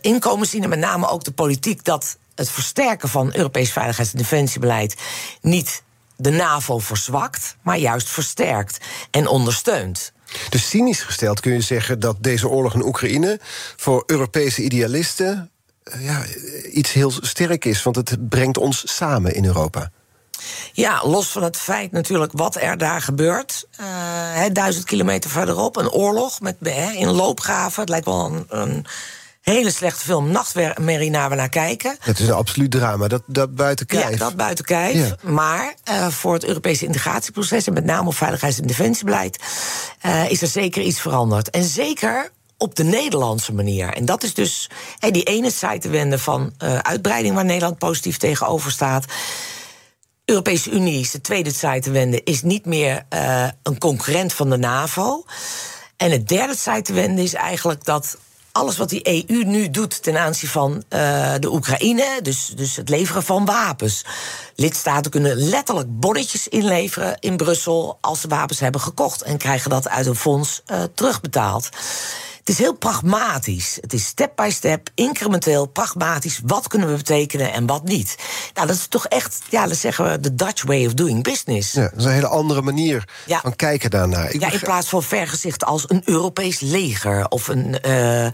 [0.00, 4.18] inkomen zien, en met name ook de politiek, dat het versterken van Europees veiligheids- en
[4.18, 4.96] defensiebeleid
[5.40, 5.82] niet
[6.16, 8.78] de NAVO verzwakt, maar juist versterkt
[9.10, 10.12] en ondersteunt.
[10.48, 13.40] Dus cynisch gesteld kun je zeggen dat deze oorlog in Oekraïne
[13.76, 15.50] voor Europese idealisten
[15.98, 16.22] ja,
[16.72, 19.90] iets heel sterk is, want het brengt ons samen in Europa.
[20.72, 23.66] Ja, los van het feit natuurlijk wat er daar gebeurt.
[23.80, 26.56] Uh, duizend kilometer verderop, een oorlog met,
[26.94, 27.80] in loopgraven.
[27.80, 28.86] Het lijkt wel een, een
[29.40, 31.96] hele slechte film, Nachtmerrie, naar we naar kijken.
[32.00, 34.10] Het is een absoluut drama, dat, dat buiten kijf.
[34.10, 35.14] Ja, dat buiten kijf.
[35.22, 37.66] Maar uh, voor het Europese integratieproces...
[37.66, 39.38] en met name op veiligheids- en defensiebeleid...
[40.06, 41.50] Uh, is er zeker iets veranderd.
[41.50, 42.30] En zeker
[42.62, 43.88] op de Nederlandse manier.
[43.88, 47.34] En dat is dus die ene zijde van uh, uitbreiding...
[47.34, 49.04] waar Nederland positief tegenover staat...
[50.24, 55.24] Europese Unie is de tweede zijde is niet meer uh, een concurrent van de NAVO.
[55.96, 58.16] En het derde zijde is eigenlijk dat
[58.52, 62.88] alles wat die EU nu doet ten aanzien van uh, de Oekraïne, dus, dus het
[62.88, 64.04] leveren van wapens.
[64.56, 69.88] Lidstaten kunnen letterlijk bonnetjes inleveren in Brussel als ze wapens hebben gekocht en krijgen dat
[69.88, 70.62] uit een fonds
[70.94, 71.68] terugbetaald.
[72.42, 73.78] Het is heel pragmatisch.
[73.80, 76.40] Het is step by step, incrementeel, pragmatisch.
[76.44, 78.16] Wat kunnen we betekenen en wat niet?
[78.54, 81.72] Nou, dat is toch echt, ja, dan zeggen we de Dutch way of doing business.
[81.72, 84.30] Ja, dat is een hele andere manier van kijken daarnaar.
[84.30, 87.78] Ik ja, in plaats van vergezicht als een Europees leger of een.
[87.86, 88.26] Uh,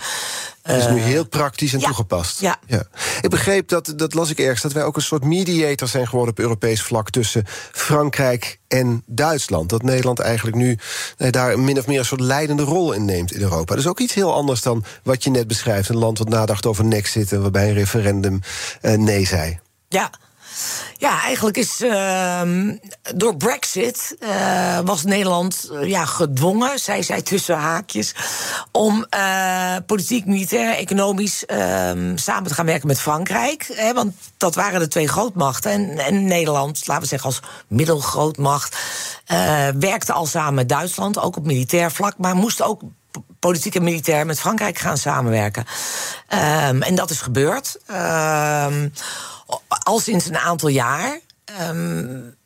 [0.69, 2.41] dat is nu heel praktisch en toegepast.
[2.41, 2.59] Ja.
[2.67, 2.83] ja.
[3.21, 6.31] Ik begreep dat, dat las ik ergens, dat wij ook een soort mediator zijn geworden
[6.31, 9.69] op Europees vlak tussen Frankrijk en Duitsland.
[9.69, 10.79] Dat Nederland eigenlijk nu
[11.19, 13.75] nee, daar min of meer een soort leidende rol in neemt in Europa.
[13.75, 15.89] Dat is ook iets heel anders dan wat je net beschrijft.
[15.89, 18.41] Een land wat nadacht over Nexit en waarbij een referendum
[18.83, 19.59] uh, nee zei.
[19.89, 20.11] Ja,
[20.97, 22.41] ja, eigenlijk is uh,
[23.15, 28.15] door Brexit uh, was Nederland uh, ja, gedwongen, zij zij tussen haakjes,
[28.73, 33.71] om uh, politiek, militair, economisch ehm, samen te gaan werken met Frankrijk.
[33.73, 35.71] Hè, want dat waren de twee grootmachten.
[35.71, 38.77] En, en Nederland, laten we zeggen als middelgrootmacht,
[39.79, 42.83] werkte al samen met Duitsland, ook op militair vlak, maar moest ook
[43.39, 45.65] politiek en militair met Frankrijk gaan samenwerken.
[46.69, 47.79] Um, en dat is gebeurd.
[47.91, 48.93] Um,
[49.69, 51.21] al sinds een aantal jaar.
[51.61, 52.37] Um,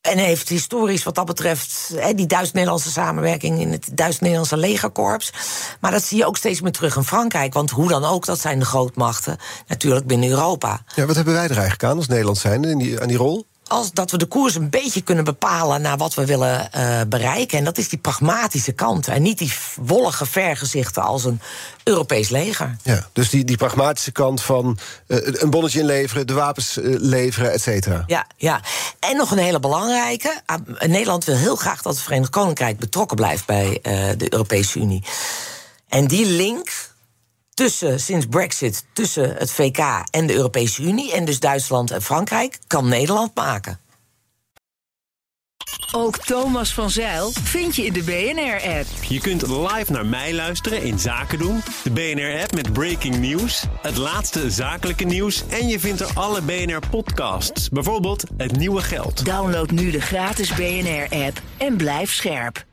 [0.00, 5.32] en heeft historisch wat dat betreft die Duits-Nederlandse samenwerking in het Duits-Nederlandse legerkorps.
[5.80, 7.52] Maar dat zie je ook steeds meer terug in Frankrijk.
[7.52, 10.82] Want hoe dan ook, dat zijn de grootmachten natuurlijk binnen Europa.
[10.94, 13.46] Ja, wat hebben wij er eigenlijk aan als Nederland zijn in die, aan die rol?
[13.70, 17.58] Als dat we de koers een beetje kunnen bepalen naar wat we willen uh, bereiken.
[17.58, 19.08] En dat is die pragmatische kant.
[19.08, 21.40] En niet die wollige vergezichten als een
[21.84, 22.76] Europees leger.
[22.82, 27.52] Ja, dus die, die pragmatische kant van uh, een bonnetje inleveren, de wapens uh, leveren,
[27.52, 28.04] et cetera.
[28.06, 28.60] Ja, ja.
[28.98, 30.40] En nog een hele belangrijke.
[30.78, 33.78] Nederland wil heel graag dat het Verenigd Koninkrijk betrokken blijft bij
[34.16, 35.04] de Europese Unie.
[35.88, 36.70] En die link
[37.60, 39.78] tussen, sinds Brexit, tussen het VK
[40.10, 43.78] en de Europese Unie, en dus Duitsland en Frankrijk, kan Nederland maken.
[45.92, 48.86] Ook Thomas van Zeil vind je in de BNR-app.
[49.08, 51.62] Je kunt live naar mij luisteren in Zaken doen.
[51.82, 55.44] De BNR-app met breaking news, het laatste zakelijke nieuws...
[55.48, 59.24] en je vindt er alle BNR-podcasts, bijvoorbeeld Het Nieuwe Geld.
[59.24, 62.64] Download nu de gratis BNR-app en blijf scherp.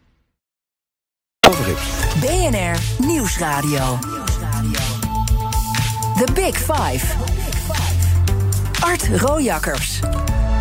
[2.19, 4.00] BNR Nieuwsradio.
[6.26, 7.05] The Big Five.
[8.80, 9.99] Art Rojakkers.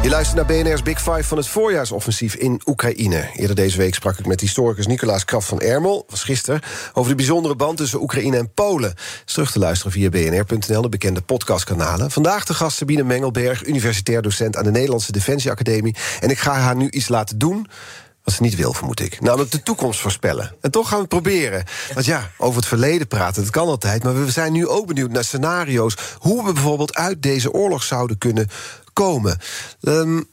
[0.03, 3.29] Je luistert naar BNR's Big Five van het voorjaarsoffensief in Oekraïne.
[3.35, 6.61] Eerder deze week sprak ik met historicus Nicolaas Kraft van Ermel, was gisteren,
[6.93, 8.95] over de bijzondere band tussen Oekraïne en Polen.
[9.27, 12.11] Is terug te luisteren via bnr.nl, de bekende podcastkanalen.
[12.11, 15.97] Vandaag de gast Sabine Mengelberg, universitair docent aan de Nederlandse Defensieacademie.
[16.21, 17.67] En ik ga haar nu iets laten doen
[18.27, 19.21] wat ze niet wil, vermoed ik.
[19.21, 20.55] Namelijk de toekomst voorspellen.
[20.61, 21.65] En toch gaan we het proberen.
[21.95, 24.03] Want ja, over het verleden praten, dat kan altijd.
[24.03, 25.97] Maar we zijn nu ook benieuwd naar scenario's.
[26.19, 28.49] Hoe we bijvoorbeeld uit deze oorlog zouden kunnen
[28.93, 29.39] komen.
[29.81, 30.29] Um,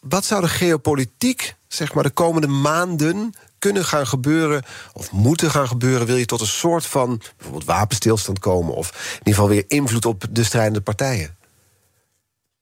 [0.00, 4.62] wat zou de geopolitiek, zeg maar, de komende maanden kunnen gaan gebeuren,
[4.92, 9.18] of moeten gaan gebeuren, wil je tot een soort van bijvoorbeeld wapenstilstand komen, of in
[9.18, 11.36] ieder geval weer invloed op de strijdende partijen?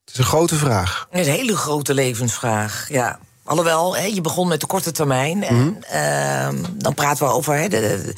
[0.04, 1.06] Het is een grote vraag.
[1.10, 3.18] Een hele grote levensvraag, ja.
[3.50, 5.42] Alhoewel, hè, je begon met de korte termijn.
[5.44, 5.82] En Mhm.
[5.82, 8.14] ehm, dan praten we over hè, de, de-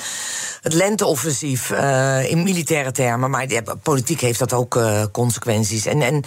[0.61, 3.31] het lenteoffensief eh, in militaire termen.
[3.31, 3.47] Maar
[3.83, 5.87] politiek heeft dat ook eh, consequenties.
[5.87, 6.23] En, en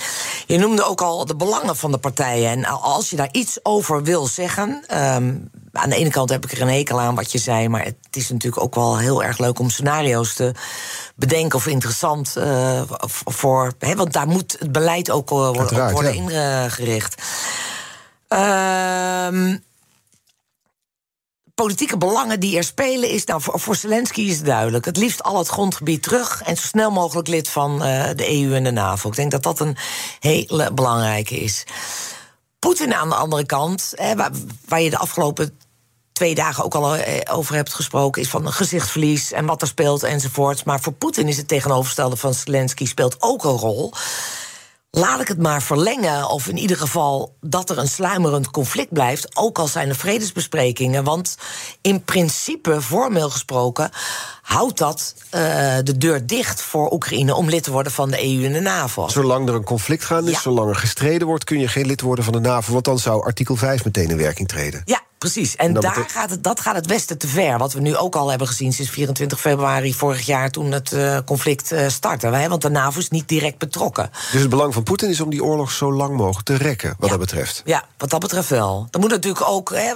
[0.47, 2.49] je noemde ook al de belangen van de partijen.
[2.51, 4.83] En als je daar iets over wil zeggen.
[4.87, 5.33] ehm,
[5.71, 7.69] aan de ene kant heb ik er een hekel aan wat je zei.
[7.69, 10.51] Maar het is natuurlijk ook wel heel erg leuk om scenario's te
[11.15, 11.57] bedenken.
[11.57, 12.81] Of interessant eh,
[13.25, 13.73] voor.
[13.79, 16.63] Hè, want daar moet het beleid ook worden, Uiteraard, worden ja.
[16.63, 17.21] ingericht.
[18.27, 19.57] Ehm
[21.55, 23.25] politieke belangen die er spelen is...
[23.25, 24.85] Nou, voor, voor Zelensky is het duidelijk.
[24.85, 26.41] Het liefst al het grondgebied terug...
[26.41, 29.09] en zo snel mogelijk lid van eh, de EU en de NAVO.
[29.09, 29.77] Ik denk dat dat een
[30.19, 31.63] hele belangrijke is.
[32.59, 34.31] Poetin aan de andere kant, hè, waar,
[34.67, 35.59] waar je de afgelopen
[36.11, 38.21] twee dagen ook al eh, over hebt gesproken...
[38.21, 40.63] is van gezichtsverlies en wat er speelt enzovoorts.
[40.63, 42.85] Maar voor Poetin is het tegenovergestelde van Zelensky...
[42.85, 43.93] speelt ook een rol
[44.95, 46.29] laat ik het maar verlengen.
[46.29, 49.37] Of in ieder geval dat er een sluimerend conflict blijft.
[49.37, 51.03] Ook al zijn er vredesbesprekingen.
[51.03, 51.37] Want
[51.81, 53.89] in principe, formeel gesproken,
[54.41, 55.41] houdt dat eh,
[55.83, 59.07] de deur dicht voor Oekraïne om lid te worden van de EU en de NAVO.
[59.07, 60.41] Zolang er een conflict gaande is, Ja.
[60.41, 62.71] zolang er gestreden wordt, kun je geen lid worden van de NAVO.
[62.73, 64.81] Want dan zou artikel 5 meteen in werking treden.
[64.85, 65.55] Ja, precies.
[65.55, 67.57] En dan daar betek- gaat het, dat gaat het Westen te ver.
[67.57, 70.51] Wat we nu ook al hebben gezien sinds 24 februari vorig jaar...
[70.51, 72.27] toen het eh, conflict eh, startte.
[72.27, 72.47] Hè?
[72.49, 74.09] Want de NAVO is niet direct betrokken.
[74.31, 77.09] Dus het belang van Poetin is om die oorlog zo lang mogelijk te rekken, wat
[77.09, 77.17] Ja.
[77.17, 77.61] dat betreft.
[77.65, 78.87] Ja, wat dat betreft wel.
[78.89, 79.93] Dan moet natuurlijk ook hè,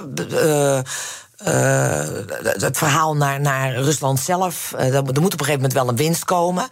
[1.44, 4.72] b- eh, het verhaal naar, naar Rusland zelf.
[4.76, 6.68] eh, er moet op een gegeven moment wel een winst komen.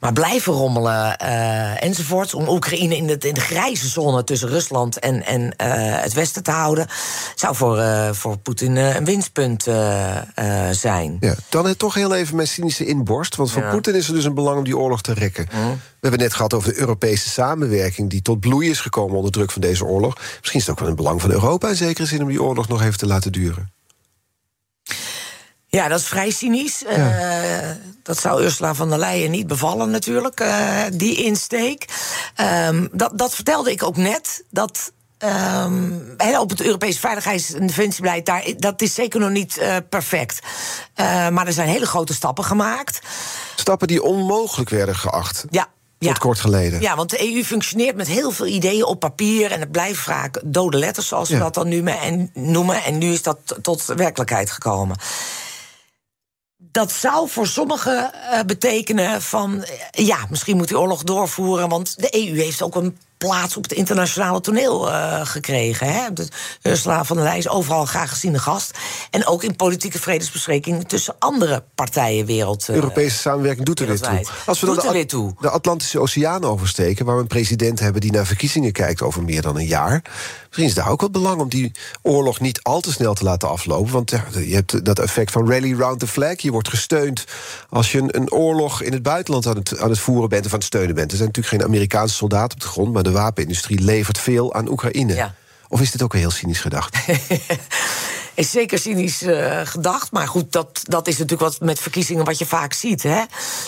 [0.00, 2.34] Maar blijven rommelen eh, enzovoort.
[2.34, 5.54] Om Oekraïne in de, in de grijze zone tussen Rusland en, en
[6.02, 6.86] het Westen te houden.
[7.34, 7.82] zou voor,
[8.14, 9.62] voor Poetin een winstpunt
[10.70, 11.16] zijn.
[11.20, 13.36] Ja, dan het toch heel even mijn cynische inborst.
[13.36, 13.70] Want voor Ja.
[13.70, 15.48] Poetin is er dus een belang om die oorlog te rekken.
[15.50, 18.10] We hebben net gehad over de Europese samenwerking...
[18.10, 20.14] die tot bloei is gekomen onder druk van deze oorlog.
[20.40, 22.22] Misschien is het ook wel een belang van Europa in zekere zin...
[22.22, 23.70] om die oorlog nog even te laten duren.
[25.76, 26.84] Ja, dat is vrij cynisch.
[26.84, 27.70] Eh,
[28.02, 31.84] dat zou Ursula van der Leyen niet bevallen, natuurlijk, eh, die insteek.
[32.34, 34.44] Ehm, dat, dat vertelde ik ook net.
[34.50, 34.92] Dat.
[35.18, 35.92] ehm,
[36.40, 40.38] op het Europese veiligheids- en defensiebeleid, daar, dat is zeker nog niet eh, perfect.
[41.30, 42.98] Maar er zijn hele grote stappen gemaakt.
[43.56, 45.44] Stappen die onmogelijk werden geacht.
[45.50, 45.66] Ja,
[45.98, 46.08] ja.
[46.08, 46.80] Tot kort geleden.
[46.80, 49.50] Ja, want de EU functioneert met heel veel ideeën op papier.
[49.52, 51.40] En het blijft vaak dode letters, zoals we Ja.
[51.40, 52.84] dat dan nu me- en noemen.
[52.84, 54.96] En nu is dat tot werkelijkheid gekomen.
[56.58, 59.62] Dat zou voor sommigen eh, betekenen van...
[59.62, 61.68] eh, ja, misschien moet die oorlog doorvoeren...
[61.68, 65.92] want de EU heeft ook een plaats op het internationale toneel eh, gekregen.
[65.92, 66.12] Hè?
[66.12, 66.28] De,
[66.62, 68.78] Ursula van der Leyen is overal een graag geziene gast.
[69.10, 70.86] En ook in politieke vredesbesprekingen...
[70.86, 72.68] tussen andere partijen wereld.
[72.68, 74.24] eh, Europese samenwerking doet er weer toe.
[74.46, 75.34] Als we Doet de, weer toe.
[75.40, 77.04] de Atlantische Oceaan oversteken...
[77.04, 80.02] waar we een president hebben die naar verkiezingen kijkt over meer dan een jaar...
[80.46, 83.48] misschien is daar ook wel belang om die oorlog niet al te snel te laten
[83.48, 83.92] aflopen.
[83.92, 86.40] Want je hebt dat effect van rally round the flag.
[86.40, 87.24] Je wordt gesteund
[87.68, 90.46] als je een, een oorlog in het buitenland aan het, aan het voeren bent...
[90.46, 91.10] of aan het steunen bent.
[91.10, 92.92] Er zijn natuurlijk geen Amerikaanse soldaten op de grond...
[92.92, 95.14] maar de wapenindustrie levert veel aan Oekraïne.
[95.14, 95.34] Ja.
[95.68, 96.96] Of is dit ook een heel cynisch gedacht?
[98.34, 100.12] Is zeker cynisch eh, gedacht.
[100.12, 103.02] Maar goed, dat, dat is natuurlijk wat met verkiezingen wat je vaak ziet.
[103.02, 103.22] Hè?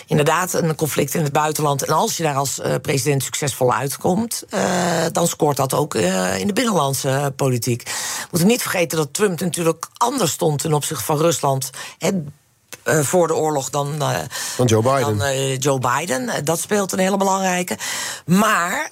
[0.07, 1.85] Inderdaad, een conflict in het buitenland.
[1.85, 4.61] En als je daar als eh, president succesvol uitkomt, eh,
[5.13, 7.83] dan scoort dat ook in de binnenlandse politiek.
[7.83, 11.71] We moeten niet vergeten dat Trump natuurlijk anders stond ten opzichte van Rusland.
[11.99, 12.11] Hè,
[12.83, 15.19] eh, voor de oorlog dan, Van Joe Biden.
[15.19, 16.45] dan Joe Biden.
[16.45, 17.79] Dat speelt een hele belangrijke.
[18.25, 18.91] Maar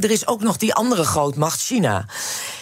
[0.00, 2.06] er is ook nog die andere grootmacht, China.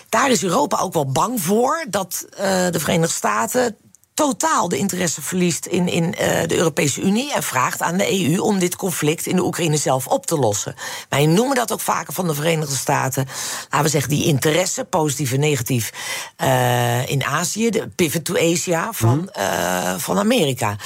[0.09, 2.25] Daar is Europa ook wel bang voor dat
[2.71, 3.77] de Verenigde Staten
[4.17, 8.39] totaal de interesse verliest in, in eh, de Europese Unie en vraagt aan de EU
[8.39, 10.75] om dit conflict in de Oekraïne zelf op te lossen.
[11.09, 13.27] Wij noemen dat ook vaker van de Verenigde Staten,
[13.63, 15.93] laten we zeggen, die interesse, positief en negatief,
[16.37, 20.77] eh, in Azië, de pivot to Asia van, eh, van Amerika.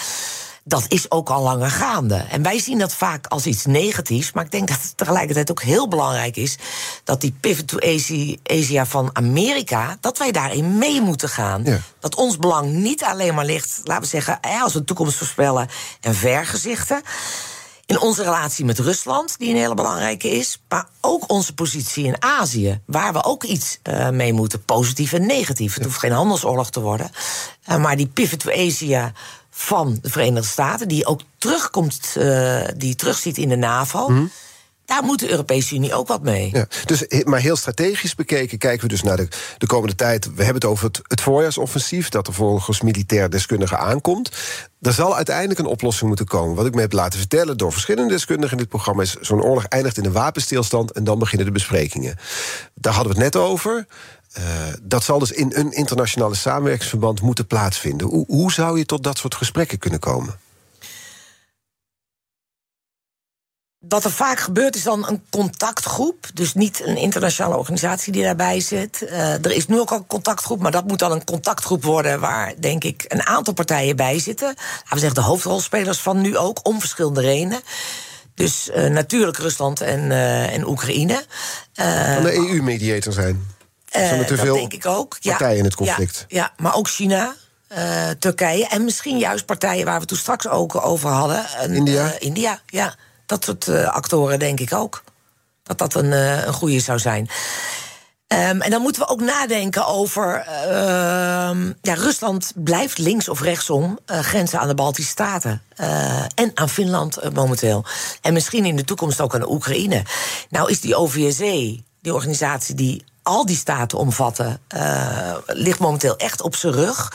[0.70, 2.14] Dat is ook al langer gaande.
[2.14, 4.32] En wij zien dat vaak als iets negatiefs.
[4.32, 6.58] Maar ik denk dat het tegelijkertijd ook heel belangrijk is
[7.04, 11.64] dat die pivot to Asia, Asia van Amerika, dat wij daarin mee moeten gaan.
[11.64, 11.80] Ja.
[11.98, 15.68] Dat ons belang niet alleen maar ligt, laten we zeggen, als we de toekomst voorspellen
[16.00, 17.02] en vergezichten.
[17.86, 20.62] In onze relatie met Rusland, die een hele belangrijke is.
[20.68, 24.64] Maar ook onze positie in Azië, waar we ook iets uh, mee moeten.
[24.64, 25.74] Positief en negatief.
[25.74, 27.10] Het hoeft geen handelsoorlog te worden.
[27.68, 29.12] Uh, maar die pivot to Asia
[29.60, 34.08] van de Verenigde Staten, die ook terugkomt, uh, die terugziet in de NAVO.
[34.08, 34.30] Mm.
[34.84, 36.50] Daar moet de Europese Unie ook wat mee.
[36.52, 40.24] Ja, dus, maar heel strategisch bekeken kijken we dus naar de, de komende tijd.
[40.24, 44.30] We hebben het over het, het voorjaarsoffensief, dat er volgens militair deskundigen aankomt.
[44.80, 46.56] Er zal uiteindelijk een oplossing moeten komen.
[46.56, 49.64] Wat ik me heb laten vertellen door verschillende deskundigen in dit programma is: zo'n oorlog
[49.64, 52.18] eindigt in een wapenstilstand en dan beginnen de besprekingen.
[52.74, 53.86] Daar hadden we het net over.
[54.38, 54.44] Uh,
[54.82, 58.06] dat zal dus in een internationale samenwerkingsverband moeten plaatsvinden.
[58.06, 60.38] Hoe, hoe zou je tot dat soort gesprekken kunnen komen?
[63.88, 66.26] Wat er vaak gebeurt is dan een contactgroep.
[66.34, 69.02] Dus niet een internationale organisatie die daarbij zit.
[69.02, 72.20] Uh, er is nu ook al een contactgroep, maar dat moet dan een contactgroep worden
[72.20, 74.46] waar, denk ik, een aantal partijen bij zitten.
[74.46, 77.60] Laten we zeggen, de hoofdrolspelers van nu ook, om verschillende redenen.
[78.34, 81.24] Dus uh, natuurlijk Rusland en, uh, en Oekraïne.
[81.74, 83.46] Kan de EU-mediator zijn?
[83.90, 85.18] Zijn er te dat veel denk ik ook.
[85.22, 86.24] partijen ja, in het conflict?
[86.28, 87.34] Ja, ja maar ook China.
[87.78, 91.46] Uh, Turkije en misschien juist partijen waar we toen straks ook over hadden.
[91.68, 92.04] India?
[92.04, 92.94] Uh, India, ja.
[93.26, 95.02] Dat soort actoren denk ik ook.
[95.62, 96.12] Dat dat een,
[96.46, 97.30] een goede zou zijn.
[98.32, 100.46] Um, en dan moeten we ook nadenken over.
[100.46, 100.72] Uh,
[101.82, 105.62] ja, Rusland blijft links of rechtsom grenzen aan de Baltische Staten.
[106.34, 107.84] En aan Finland momenteel.
[108.20, 110.02] En misschien in de toekomst ook aan Oekraïne.
[110.48, 116.40] Nou is die OVSE, die organisatie die al die staten omvatten, uh, ligt momenteel echt
[116.40, 117.12] op zijn rug.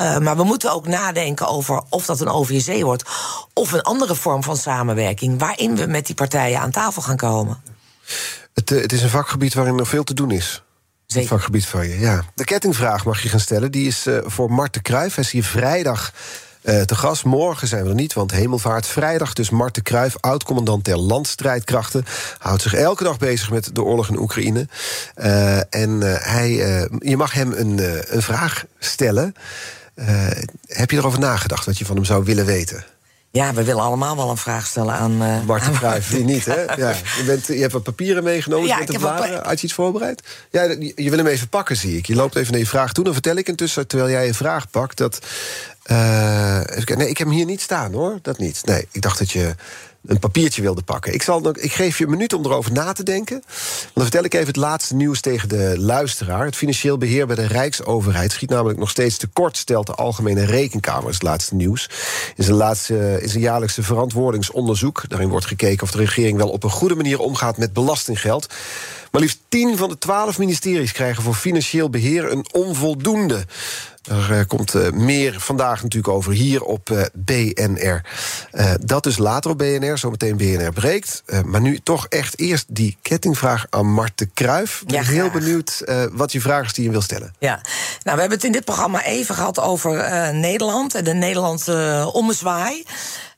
[0.00, 3.04] Uh, maar we moeten ook nadenken over of dat een OVSE wordt
[3.54, 7.62] of een andere vorm van samenwerking, waarin we met die partijen aan tafel gaan komen.
[8.54, 10.62] Het, het is een vakgebied waarin nog veel te doen is.
[11.06, 11.28] Zeker.
[11.28, 12.24] Het vakgebied van je, ja.
[12.34, 13.70] De kettingvraag mag je gaan stellen.
[13.70, 15.14] Die is uh, voor Mart de Kruijf.
[15.14, 16.12] Hij is hier vrijdag
[16.68, 17.24] uh, te gast.
[17.24, 19.32] Morgen zijn we er niet, want hemelvaart vrijdag.
[19.32, 22.04] Dus Mart de Kruijf, oud-commandant der landstrijdkrachten...
[22.38, 24.68] houdt zich elke dag bezig met de oorlog in Oekraïne.
[25.16, 26.48] Uh, en uh, hij,
[26.98, 27.80] je mag hem een,
[28.14, 29.34] een vraag stellen.
[30.66, 32.84] heb je erover nagedacht wat je van hem zou willen weten?
[33.30, 35.22] Ja, we willen allemaal wel een vraag stellen aan...
[35.22, 36.62] Uh, Marten Cruijff, wie niet, hè?
[36.62, 36.94] Ja.
[37.16, 39.46] Je, bent, je hebt wat papieren meegenomen, Ja, je bent ik heb bladeren.
[39.46, 40.22] Had je iets voorbereid?
[40.50, 42.06] Ja, je, je wil hem even pakken, zie ik.
[42.06, 43.04] Je loopt even naar je vraag toe.
[43.04, 44.96] Dan vertel ik intussen, terwijl jij je vraag pakt...
[44.96, 45.18] dat...
[45.90, 46.60] Uh,
[46.96, 48.18] nee, ik heb hem hier niet staan, hoor.
[48.22, 48.60] Dat niet.
[48.64, 49.54] Nee, ik dacht dat je
[50.06, 51.14] een papiertje wilde pakken.
[51.14, 53.42] Ik, zal, ik geef je een minuut om erover na te denken.
[53.92, 56.44] Dan vertel ik even het laatste nieuws tegen de luisteraar.
[56.44, 61.08] Het financieel beheer bij de Rijksoverheid schiet namelijk nog steeds tekort, stelt de Algemene Rekenkamer.
[61.08, 61.90] Is het laatste nieuws.
[62.36, 65.04] In zijn, laatste, in zijn jaarlijkse verantwoordingsonderzoek.
[65.08, 68.54] Daarin wordt gekeken of de regering wel op een goede manier omgaat met belastinggeld.
[69.10, 73.44] Maar liefst 10 van de 12 ministeries krijgen voor financieel beheer een onvoldoende.
[74.04, 78.00] Er uh, komt uh, meer vandaag natuurlijk over hier op uh, BNR.
[78.80, 81.22] dat dus later op BNR, zometeen BNR breekt.
[81.44, 84.80] maar nu toch echt eerst die kettingvraag aan Mart de Kruijf.
[84.80, 87.34] Ik ben Ja, heel benieuwd wat je vraag is die je wil stellen.
[87.38, 87.60] Ja,
[88.02, 91.72] nou, we hebben het in dit programma even gehad over eh, Nederland en de Nederlandse
[91.72, 92.84] eh, ommezwaai.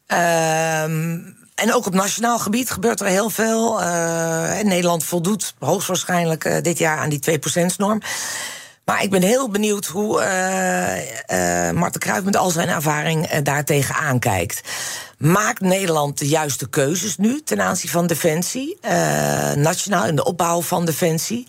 [0.07, 1.18] Ehm,
[1.61, 3.83] en ook op nationaal gebied gebeurt er heel veel.
[3.83, 8.01] Eh, Nederland voldoet hoogstwaarschijnlijk eh, dit jaar aan die 2%-norm.
[8.85, 13.43] Maar ik ben heel benieuwd hoe eh eh Marten Kruijf met al zijn ervaring eh,
[13.43, 14.61] daartegen aankijkt.
[15.19, 18.79] Maakt Nederland de juiste keuzes nu ten aanzien van defensie?
[19.55, 21.47] nationaal in de opbouw van defensie?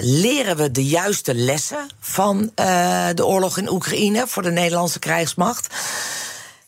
[0.00, 2.50] Leren we de juiste lessen van
[3.14, 5.66] de oorlog in Oekraïne voor de Nederlandse krijgsmacht?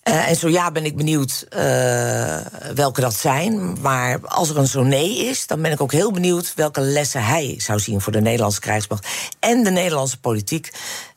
[0.02, 2.36] Eh, en zo ja, ben ik benieuwd eh,
[2.74, 3.80] welke dat zijn.
[3.80, 7.24] Maar als er een zo nee is, dan ben ik ook heel benieuwd welke lessen
[7.24, 9.06] hij zou zien voor de Nederlandse krijgsmacht
[9.40, 10.70] en de Nederlandse politiek.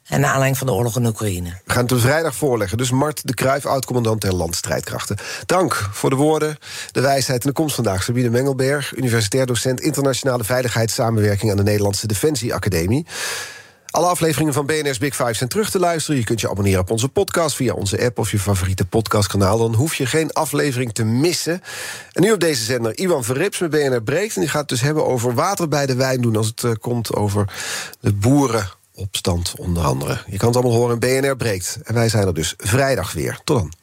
[0.03, 1.49] En naar aanleiding van de oorlog in Oekraïne.
[1.65, 2.77] We gaan het vrijdag voorleggen.
[2.77, 5.17] Dus Mart de Kruijf, oud-commandant landstrijdkrachten.
[5.45, 6.57] Dank voor de woorden,
[6.91, 8.03] de wijsheid en de komst vandaag.
[8.03, 13.05] Sabine Mengelberg, universitair docent internationale veiligheidssamenwerking aan de Nederlandse Defensieacademie.
[13.93, 16.19] Alle afleveringen van BNR's Big Five zijn terug te luisteren.
[16.19, 19.57] Je kunt je abonneren op onze podcast via onze app of je favoriete podcastkanaal.
[19.57, 21.61] Dan hoef je geen aflevering te missen.
[22.11, 24.35] En nu op deze zender Iwan Verrips met BNR Breekt.
[24.35, 26.35] En die gaat het dus hebben over water bij de wijn doen...
[26.35, 27.53] als het eh, komt over
[27.99, 30.17] de boerenopstand onder andere.
[30.27, 31.77] Je kan het allemaal horen in BNR Breekt.
[31.83, 33.39] En wij zijn er dus vrijdag weer.
[33.43, 33.82] Tot dan.